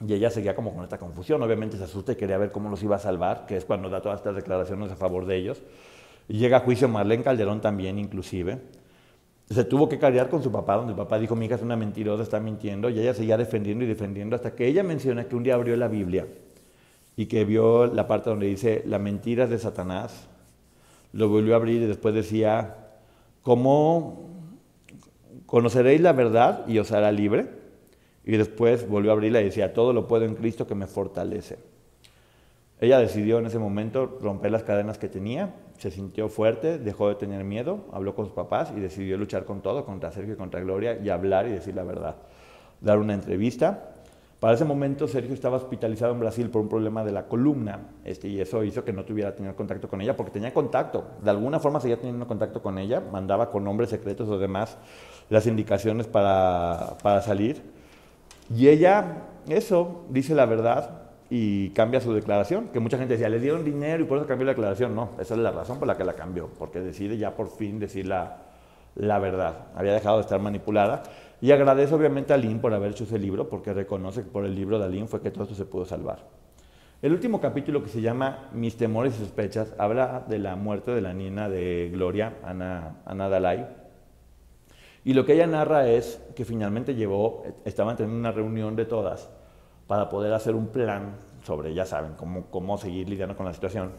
Y 0.06 0.12
ella 0.14 0.30
seguía 0.30 0.56
como 0.56 0.74
con 0.74 0.82
esta 0.82 0.98
confusión. 0.98 1.42
Obviamente 1.42 1.76
se 1.76 1.84
asusta 1.84 2.12
y 2.12 2.16
quería 2.16 2.38
ver 2.38 2.50
cómo 2.50 2.70
los 2.70 2.82
iba 2.82 2.96
a 2.96 2.98
salvar, 2.98 3.44
que 3.46 3.56
es 3.56 3.64
cuando 3.64 3.90
da 3.90 4.00
todas 4.00 4.20
estas 4.20 4.34
declaraciones 4.34 4.90
a 4.90 4.96
favor 4.96 5.26
de 5.26 5.36
ellos. 5.36 5.62
Y 6.28 6.38
llega 6.38 6.56
a 6.56 6.60
juicio 6.60 6.88
Marlene 6.88 7.22
Calderón 7.22 7.60
también, 7.60 7.98
inclusive 7.98 8.60
se 9.50 9.64
tuvo 9.64 9.88
que 9.88 9.98
cargar 9.98 10.28
con 10.30 10.42
su 10.42 10.50
papá, 10.50 10.76
donde 10.76 10.92
el 10.92 10.96
papá 10.96 11.18
dijo, 11.18 11.36
mi 11.36 11.46
hija 11.46 11.56
es 11.56 11.62
una 11.62 11.76
mentirosa, 11.76 12.22
está 12.22 12.40
mintiendo, 12.40 12.88
y 12.88 12.98
ella 12.98 13.14
seguía 13.14 13.36
defendiendo 13.36 13.84
y 13.84 13.88
defendiendo 13.88 14.36
hasta 14.36 14.54
que 14.54 14.66
ella 14.66 14.82
menciona 14.82 15.24
que 15.24 15.36
un 15.36 15.42
día 15.42 15.54
abrió 15.54 15.76
la 15.76 15.88
Biblia 15.88 16.26
y 17.16 17.26
que 17.26 17.44
vio 17.44 17.86
la 17.86 18.08
parte 18.08 18.30
donde 18.30 18.46
dice, 18.46 18.82
la 18.86 18.98
mentira 18.98 19.44
es 19.44 19.50
de 19.50 19.58
Satanás, 19.58 20.28
lo 21.12 21.28
volvió 21.28 21.54
a 21.54 21.56
abrir 21.56 21.82
y 21.82 21.86
después 21.86 22.14
decía, 22.14 22.76
¿cómo 23.42 24.30
conoceréis 25.46 26.00
la 26.00 26.12
verdad 26.12 26.66
y 26.66 26.78
os 26.78 26.90
hará 26.90 27.12
libre? 27.12 27.48
Y 28.24 28.36
después 28.36 28.88
volvió 28.88 29.10
a 29.10 29.14
abrirla 29.14 29.42
y 29.42 29.44
decía, 29.44 29.74
todo 29.74 29.92
lo 29.92 30.08
puedo 30.08 30.24
en 30.24 30.34
Cristo 30.34 30.66
que 30.66 30.74
me 30.74 30.86
fortalece. 30.86 31.58
Ella 32.80 32.98
decidió 32.98 33.38
en 33.38 33.46
ese 33.46 33.58
momento 33.58 34.18
romper 34.20 34.50
las 34.50 34.64
cadenas 34.64 34.98
que 34.98 35.08
tenía, 35.08 35.54
se 35.78 35.90
sintió 35.90 36.28
fuerte, 36.28 36.78
dejó 36.78 37.08
de 37.08 37.14
tener 37.14 37.44
miedo, 37.44 37.86
habló 37.92 38.14
con 38.14 38.26
sus 38.26 38.34
papás 38.34 38.72
y 38.76 38.80
decidió 38.80 39.16
luchar 39.16 39.44
con 39.44 39.60
todo, 39.60 39.84
contra 39.84 40.10
Sergio 40.10 40.34
y 40.34 40.36
contra 40.36 40.60
Gloria, 40.60 40.98
y 41.00 41.08
hablar 41.08 41.46
y 41.46 41.52
decir 41.52 41.74
la 41.74 41.84
verdad. 41.84 42.16
Dar 42.80 42.98
una 42.98 43.14
entrevista. 43.14 43.90
Para 44.40 44.54
ese 44.54 44.64
momento 44.64 45.08
Sergio 45.08 45.32
estaba 45.32 45.56
hospitalizado 45.56 46.12
en 46.12 46.20
Brasil 46.20 46.50
por 46.50 46.62
un 46.62 46.68
problema 46.68 47.04
de 47.04 47.12
la 47.12 47.26
columna, 47.28 47.80
este, 48.04 48.28
y 48.28 48.40
eso 48.40 48.62
hizo 48.64 48.84
que 48.84 48.92
no 48.92 49.04
tuviera 49.04 49.34
tener 49.34 49.54
contacto 49.54 49.88
con 49.88 50.00
ella, 50.00 50.16
porque 50.16 50.32
tenía 50.32 50.52
contacto, 50.52 51.04
de 51.22 51.30
alguna 51.30 51.60
forma 51.60 51.80
seguía 51.80 51.96
teniendo 51.96 52.26
contacto 52.26 52.60
con 52.60 52.78
ella, 52.78 53.00
mandaba 53.00 53.50
con 53.50 53.64
nombres 53.64 53.88
secretos 53.88 54.28
o 54.28 54.38
demás 54.38 54.76
las 55.30 55.46
indicaciones 55.46 56.08
para, 56.08 56.98
para 57.02 57.22
salir. 57.22 57.62
Y 58.54 58.68
ella, 58.68 59.22
eso, 59.48 60.04
dice 60.10 60.34
la 60.34 60.44
verdad, 60.44 61.03
y 61.36 61.70
cambia 61.70 62.00
su 62.00 62.12
declaración, 62.12 62.68
que 62.68 62.78
mucha 62.78 62.96
gente 62.96 63.14
decía, 63.14 63.28
le 63.28 63.40
dieron 63.40 63.64
dinero 63.64 64.04
y 64.04 64.06
por 64.06 64.18
eso 64.18 64.26
cambió 64.28 64.46
la 64.46 64.52
declaración. 64.52 64.94
No, 64.94 65.10
esa 65.18 65.34
es 65.34 65.40
la 65.40 65.50
razón 65.50 65.80
por 65.80 65.88
la 65.88 65.96
que 65.96 66.04
la 66.04 66.12
cambió, 66.12 66.48
porque 66.60 66.78
decide 66.78 67.18
ya 67.18 67.34
por 67.34 67.48
fin 67.48 67.80
decir 67.80 68.06
la, 68.06 68.36
la 68.94 69.18
verdad. 69.18 69.66
Había 69.74 69.94
dejado 69.94 70.18
de 70.18 70.20
estar 70.20 70.38
manipulada. 70.38 71.02
Y 71.40 71.50
agradece 71.50 71.92
obviamente 71.92 72.32
a 72.32 72.36
Lynn 72.36 72.60
por 72.60 72.72
haber 72.72 72.92
hecho 72.92 73.02
ese 73.02 73.18
libro, 73.18 73.48
porque 73.48 73.72
reconoce 73.72 74.22
que 74.22 74.30
por 74.30 74.44
el 74.44 74.54
libro 74.54 74.78
de 74.78 74.88
Lynn 74.88 75.08
fue 75.08 75.20
que 75.22 75.32
todo 75.32 75.42
esto 75.42 75.56
se 75.56 75.64
pudo 75.64 75.84
salvar. 75.84 76.20
El 77.02 77.10
último 77.10 77.40
capítulo 77.40 77.82
que 77.82 77.88
se 77.88 78.00
llama 78.00 78.50
Mis 78.52 78.76
temores 78.76 79.16
y 79.16 79.18
sospechas 79.18 79.74
habla 79.76 80.24
de 80.28 80.38
la 80.38 80.54
muerte 80.54 80.92
de 80.92 81.00
la 81.00 81.14
niña 81.14 81.48
de 81.48 81.90
Gloria, 81.92 82.34
Ana, 82.44 82.98
Ana 83.06 83.28
Dalai. 83.28 83.66
Y 85.04 85.14
lo 85.14 85.26
que 85.26 85.32
ella 85.32 85.48
narra 85.48 85.88
es 85.88 86.22
que 86.36 86.44
finalmente 86.44 86.94
llevó, 86.94 87.42
estaban 87.64 87.96
teniendo 87.96 88.20
una 88.20 88.30
reunión 88.30 88.76
de 88.76 88.84
todas 88.84 89.30
para 89.86 90.08
poder 90.08 90.32
hacer 90.32 90.54
un 90.54 90.68
plan 90.68 91.16
sobre, 91.42 91.74
ya 91.74 91.84
saben, 91.84 92.14
cómo, 92.14 92.46
cómo 92.46 92.78
seguir 92.78 93.08
lidiando 93.08 93.36
con 93.36 93.46
la 93.46 93.52
situación. 93.52 93.92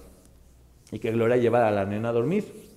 Y 0.91 0.99
que 0.99 1.11
Gloria 1.11 1.37
lleva 1.37 1.67
a 1.67 1.71
la 1.71 1.85
nena 1.85 2.09
a 2.09 2.13
dormir. 2.13 2.75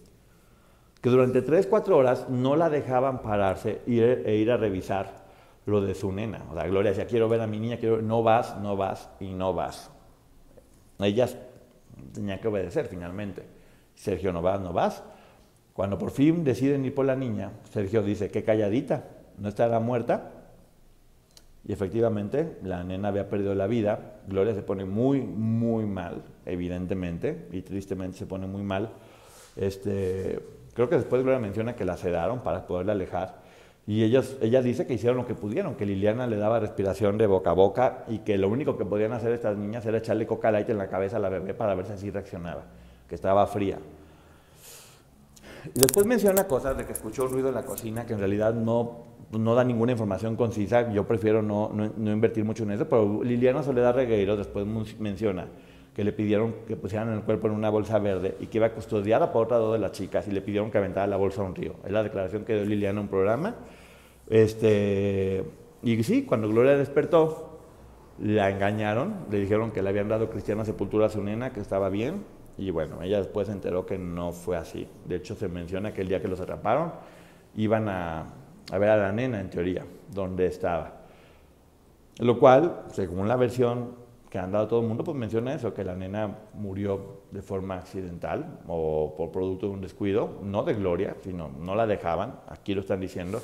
Que 1.01 1.11
durante 1.11 1.43
3, 1.43 1.67
4 1.67 1.97
horas 1.97 2.29
no 2.29 2.57
la 2.57 2.69
dejaban 2.69 3.23
pararse 3.23 3.83
e 3.87 4.35
ir 4.35 4.51
a 4.51 4.57
revisar 4.57 5.27
lo 5.67 5.81
de 5.81 5.95
su 5.95 6.11
nena. 6.13 6.45
O 6.51 6.55
sea, 6.55 6.67
Gloria 6.67 6.91
decía, 6.91 7.07
quiero 7.07 7.29
ver 7.29 7.41
a 7.41 7.47
mi 7.47 7.61
niña, 7.61 7.77
quiero... 7.77 8.03
no 8.03 8.23
vas, 8.23 8.59
no 8.59 8.77
vas 8.77 9.11
y 9.21 9.35
no 9.35 9.53
vas. 9.53 9.91
Ellas 10.99 11.37
tenían 12.13 12.41
que 12.41 12.49
obedecer 12.49 12.87
finalmente. 12.87 13.45
Sergio, 13.95 14.33
no 14.33 14.43
vas, 14.43 14.61
no 14.61 14.73
vas. 14.73 15.03
Cuando 15.75 15.99
por 15.99 16.11
fin 16.11 16.43
deciden 16.43 16.85
ir 16.85 16.95
por 16.95 17.07
la 17.07 17.15
niña, 17.15 17.53
Sergio 17.71 18.03
dice, 18.03 18.31
qué 18.31 18.43
calladita, 18.43 19.05
no 19.39 19.49
estará 19.49 19.79
muerta. 19.79 20.33
Y 21.69 21.73
efectivamente, 21.73 22.57
la 22.63 22.83
nena 22.83 23.09
había 23.09 23.29
perdido 23.29 23.55
la 23.55 23.67
vida. 23.67 24.21
Gloria 24.27 24.55
se 24.55 24.63
pone 24.63 24.87
muy, 24.87 25.21
muy 25.21 25.85
mal, 25.85 26.23
evidentemente, 26.47 27.47
y 27.53 27.61
tristemente 27.61 28.17
se 28.17 28.25
pone 28.25 28.47
muy 28.47 28.63
mal. 28.63 28.89
Este, 29.55 30.41
creo 30.73 30.89
que 30.89 30.97
después 30.97 31.23
Gloria 31.23 31.39
menciona 31.39 31.77
que 31.77 31.85
la 31.85 31.99
sedaron 31.99 32.41
para 32.41 32.67
poderla 32.67 32.93
alejar. 32.93 33.43
Y 33.87 34.03
ellos, 34.03 34.39
ella 34.41 34.63
dice 34.63 34.87
que 34.87 34.95
hicieron 34.95 35.19
lo 35.19 35.27
que 35.27 35.35
pudieron, 35.35 35.75
que 35.75 35.85
Liliana 35.85 36.27
le 36.27 36.39
daba 36.39 36.59
respiración 36.59 37.19
de 37.19 37.27
boca 37.27 37.51
a 37.51 37.53
boca 37.53 38.05
y 38.09 38.21
que 38.21 38.39
lo 38.39 38.49
único 38.49 38.79
que 38.79 38.87
podían 38.87 39.13
hacer 39.13 39.33
estas 39.33 39.59
niñas 39.59 39.85
era 39.85 39.99
echarle 39.99 40.27
coca 40.27 40.51
light 40.51 40.71
en 40.71 40.79
la 40.79 40.89
cabeza 40.89 41.19
a 41.19 41.21
la 41.21 41.29
bebé 41.29 41.53
para 41.53 41.75
ver 41.75 41.85
si 41.85 41.93
así 41.93 42.11
reaccionaba, 42.11 42.65
que 43.07 43.15
estaba 43.15 43.47
fría. 43.47 43.79
Después 45.75 46.07
menciona 46.07 46.47
cosas 46.47 46.79
de 46.79 46.87
que 46.87 46.93
escuchó 46.93 47.25
un 47.25 47.33
ruido 47.33 47.49
en 47.49 47.55
la 47.57 47.65
cocina 47.65 48.07
que 48.07 48.15
en 48.15 48.21
realidad 48.21 48.55
no, 48.55 49.08
no 49.33 49.55
da 49.55 49.65
ninguna 49.65 49.93
información 49.93 50.37
concisa. 50.37 50.91
Yo 50.93 51.07
prefiero 51.07 51.43
no, 51.43 51.71
no, 51.75 52.13
invertir 52.13 52.45
mucho 52.45 52.63
en 52.63 52.73
eso, 52.73 52.89
pero 52.89 53.23
Liliana 53.23 53.63
Soledad 53.63 53.95
Regueiro 53.95 54.37
después 54.37 54.67
menciona 54.99 55.47
que 55.95 56.05
le 56.05 56.13
pidieron 56.13 56.55
que 56.67 56.77
pusieran 56.77 57.13
el 57.13 57.23
cuerpo 57.23 57.49
en 57.49 57.55
una 57.55 57.71
bolsa 57.71 57.99
verde 57.99 58.37
y 58.41 58.47
que 58.47 58.59
iba 58.59 58.71
custodiada 58.71 59.33
por 59.33 59.47
otra 59.47 59.57
dos 59.57 59.73
de 59.73 59.81
las 59.81 59.93
chicas 59.93 60.29
y 60.29 60.31
le 60.31 60.41
pidieron 60.41 60.71
que 60.71 60.79
aventara 60.79 61.07
la 61.07 61.17
bolsa 61.17 61.43
a 61.43 61.45
un 61.45 61.55
río. 61.55 61.75
Es 61.85 61.91
la 61.91 62.03
declaración 62.03 62.45
que 62.45 62.55
dio 62.55 62.65
Liliana 62.65 63.01
en 63.01 63.05
un 63.05 63.09
programa. 63.09 63.57
Este, 64.29 65.45
y 65.83 66.03
sí, 66.05 66.23
cuando 66.23 66.49
Gloria 66.49 66.77
despertó, 66.77 67.59
la 68.21 68.51
engañaron, 68.51 69.27
le 69.31 69.41
dijeron 69.41 69.71
que 69.71 69.83
le 69.83 69.89
habían 69.89 70.09
dado 70.09 70.31
cristiana 70.31 70.65
sepultura 70.65 71.07
a 71.07 71.09
su 71.09 71.23
nena, 71.23 71.53
que 71.53 71.61
estaba 71.61 71.89
bien, 71.89 72.25
y 72.57 72.71
bueno, 72.71 73.03
ella 73.03 73.19
después 73.19 73.47
se 73.47 73.53
enteró 73.53 73.87
que 73.87 73.99
no 73.99 74.33
fue 74.33 74.57
así. 74.57 74.89
De 75.07 75.17
hecho, 75.17 75.37
se 75.37 75.49
menciona 75.49 75.93
que 75.93 76.03
el 76.03 76.09
día 76.09 76.21
que 76.21 76.29
los 76.29 76.41
atraparon, 76.41 76.93
iban 77.57 77.89
a, 77.89 78.27
a 78.71 78.79
ver 78.79 78.91
a 78.91 78.97
la 78.97 79.13
nena, 79.13 79.41
en 79.41 79.51
teoría, 79.51 79.85
donde 80.13 80.47
estaba. 80.47 80.93
Lo 82.19 82.39
cual, 82.39 82.85
según 82.93 83.29
la 83.29 83.37
versión 83.37 84.09
que 84.29 84.39
han 84.39 84.53
dado 84.53 84.69
todo 84.69 84.81
el 84.81 84.87
mundo, 84.87 85.05
pues 85.05 85.17
menciona 85.17 85.55
eso, 85.55 85.73
que 85.73 85.85
la 85.85 85.95
nena 85.95 86.37
murió 86.55 87.23
de 87.31 87.41
forma 87.41 87.77
accidental 87.77 88.61
o 88.67 89.15
por 89.17 89.31
producto 89.31 89.67
de 89.67 89.73
un 89.73 89.81
descuido, 89.81 90.39
no 90.43 90.63
de 90.65 90.75
gloria, 90.75 91.17
sino 91.23 91.51
no 91.61 91.75
la 91.75 91.87
dejaban, 91.87 92.41
aquí 92.49 92.75
lo 92.75 92.83
están 92.83 93.01
diciendo. 93.01 93.41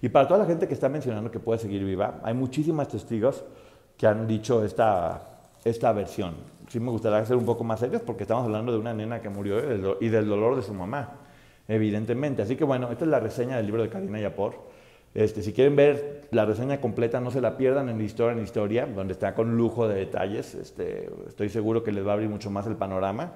Y 0.00 0.08
para 0.08 0.26
toda 0.26 0.40
la 0.40 0.46
gente 0.46 0.66
que 0.66 0.74
está 0.74 0.88
mencionando 0.88 1.30
que 1.30 1.38
puede 1.38 1.58
seguir 1.58 1.84
viva, 1.84 2.20
hay 2.22 2.34
muchísimas 2.34 2.88
testigos 2.88 3.44
que 3.96 4.06
han 4.06 4.26
dicho 4.26 4.64
esta, 4.64 5.20
esta 5.64 5.92
versión. 5.92 6.34
Sí 6.68 6.80
me 6.80 6.90
gustaría 6.90 7.24
ser 7.26 7.36
un 7.36 7.44
poco 7.44 7.62
más 7.64 7.80
serios 7.80 8.02
porque 8.02 8.24
estamos 8.24 8.44
hablando 8.44 8.72
de 8.72 8.78
una 8.78 8.94
nena 8.94 9.20
que 9.20 9.28
murió 9.28 9.58
y 10.00 10.08
del 10.08 10.28
dolor 10.28 10.56
de 10.56 10.62
su 10.62 10.72
mamá, 10.72 11.10
evidentemente. 11.68 12.42
Así 12.42 12.56
que 12.56 12.64
bueno, 12.64 12.90
esta 12.90 13.04
es 13.04 13.10
la 13.10 13.20
reseña 13.20 13.56
del 13.56 13.66
libro 13.66 13.82
de 13.82 13.88
Karina 13.88 14.20
Yapor. 14.20 14.54
Este, 15.14 15.42
si 15.42 15.52
quieren 15.52 15.76
ver 15.76 16.28
la 16.30 16.46
reseña 16.46 16.80
completa, 16.80 17.20
no 17.20 17.30
se 17.30 17.40
la 17.40 17.56
pierdan 17.58 17.88
en 17.88 18.00
Historia 18.00 18.32
en 18.32 18.42
Historia, 18.42 18.86
donde 18.86 19.12
está 19.12 19.34
con 19.34 19.56
lujo 19.56 19.86
de 19.86 19.96
detalles. 19.96 20.54
Este, 20.54 21.10
estoy 21.26 21.50
seguro 21.50 21.82
que 21.82 21.92
les 21.92 22.06
va 22.06 22.10
a 22.10 22.14
abrir 22.14 22.28
mucho 22.28 22.50
más 22.50 22.66
el 22.66 22.76
panorama. 22.76 23.32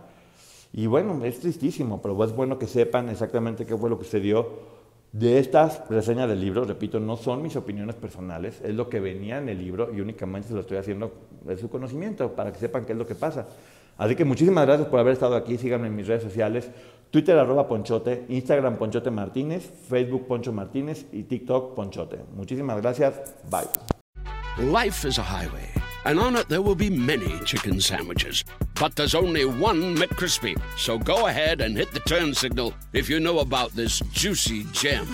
Y 0.72 0.86
bueno, 0.86 1.24
es 1.24 1.40
tristísimo, 1.40 2.00
pero 2.00 2.22
es 2.24 2.32
bueno 2.32 2.58
que 2.58 2.66
sepan 2.66 3.08
exactamente 3.08 3.66
qué 3.66 3.76
fue 3.76 3.90
lo 3.90 3.98
que 3.98 4.04
se 4.04 4.20
dio 4.20 4.76
de 5.12 5.38
estas 5.38 5.88
reseñas 5.88 6.28
del 6.28 6.40
libro. 6.40 6.64
Repito, 6.64 6.98
no 7.00 7.16
son 7.16 7.42
mis 7.42 7.56
opiniones 7.56 7.94
personales, 7.94 8.60
es 8.62 8.74
lo 8.74 8.88
que 8.88 9.00
venía 9.00 9.38
en 9.38 9.48
el 9.48 9.58
libro 9.58 9.92
y 9.94 10.00
únicamente 10.00 10.48
se 10.48 10.54
lo 10.54 10.60
estoy 10.60 10.78
haciendo 10.78 11.12
de 11.44 11.56
su 11.56 11.70
conocimiento 11.70 12.32
para 12.32 12.52
que 12.52 12.58
sepan 12.58 12.84
qué 12.84 12.92
es 12.92 12.98
lo 12.98 13.06
que 13.06 13.14
pasa. 13.14 13.46
Así 13.98 14.14
que 14.14 14.24
muchísimas 14.24 14.66
gracias 14.66 14.88
por 14.88 15.00
haber 15.00 15.14
estado 15.14 15.36
aquí. 15.36 15.56
Síganme 15.56 15.86
en 15.86 15.96
mis 15.96 16.06
redes 16.06 16.22
sociales. 16.22 16.70
Twitter 17.10 17.38
arroba 17.38 17.64
Ponchote, 17.64 18.26
Instagram 18.28 18.76
Ponchote 18.76 19.10
Martínez, 19.10 19.62
Facebook 19.88 20.26
Poncho 20.26 20.52
Martínez 20.52 21.06
y 21.12 21.22
TikTok 21.22 21.74
Ponchote. 21.74 22.18
Muchísimas 22.34 22.80
gracias. 22.80 23.34
Bye. 23.50 23.68
Life 24.58 25.04
is 25.04 25.18
a 25.18 25.22
highway, 25.22 25.68
and 26.04 26.18
on 26.18 26.36
it 26.36 26.48
there 26.48 26.62
will 26.62 26.74
be 26.74 26.90
many 26.90 27.38
chicken 27.44 27.80
sandwiches. 27.80 28.44
But 28.78 28.96
there's 28.96 29.14
only 29.14 29.44
one 29.44 29.96
McCrispy. 29.96 30.60
So 30.76 30.98
go 30.98 31.26
ahead 31.26 31.60
and 31.60 31.76
hit 31.76 31.92
the 31.92 32.00
turn 32.00 32.34
signal 32.34 32.74
if 32.92 33.08
you 33.08 33.20
know 33.20 33.38
about 33.40 33.72
this 33.72 34.00
juicy 34.12 34.64
gem 34.72 35.06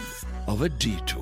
of 0.47 0.63
a 0.63 0.69
detour. 0.69 1.22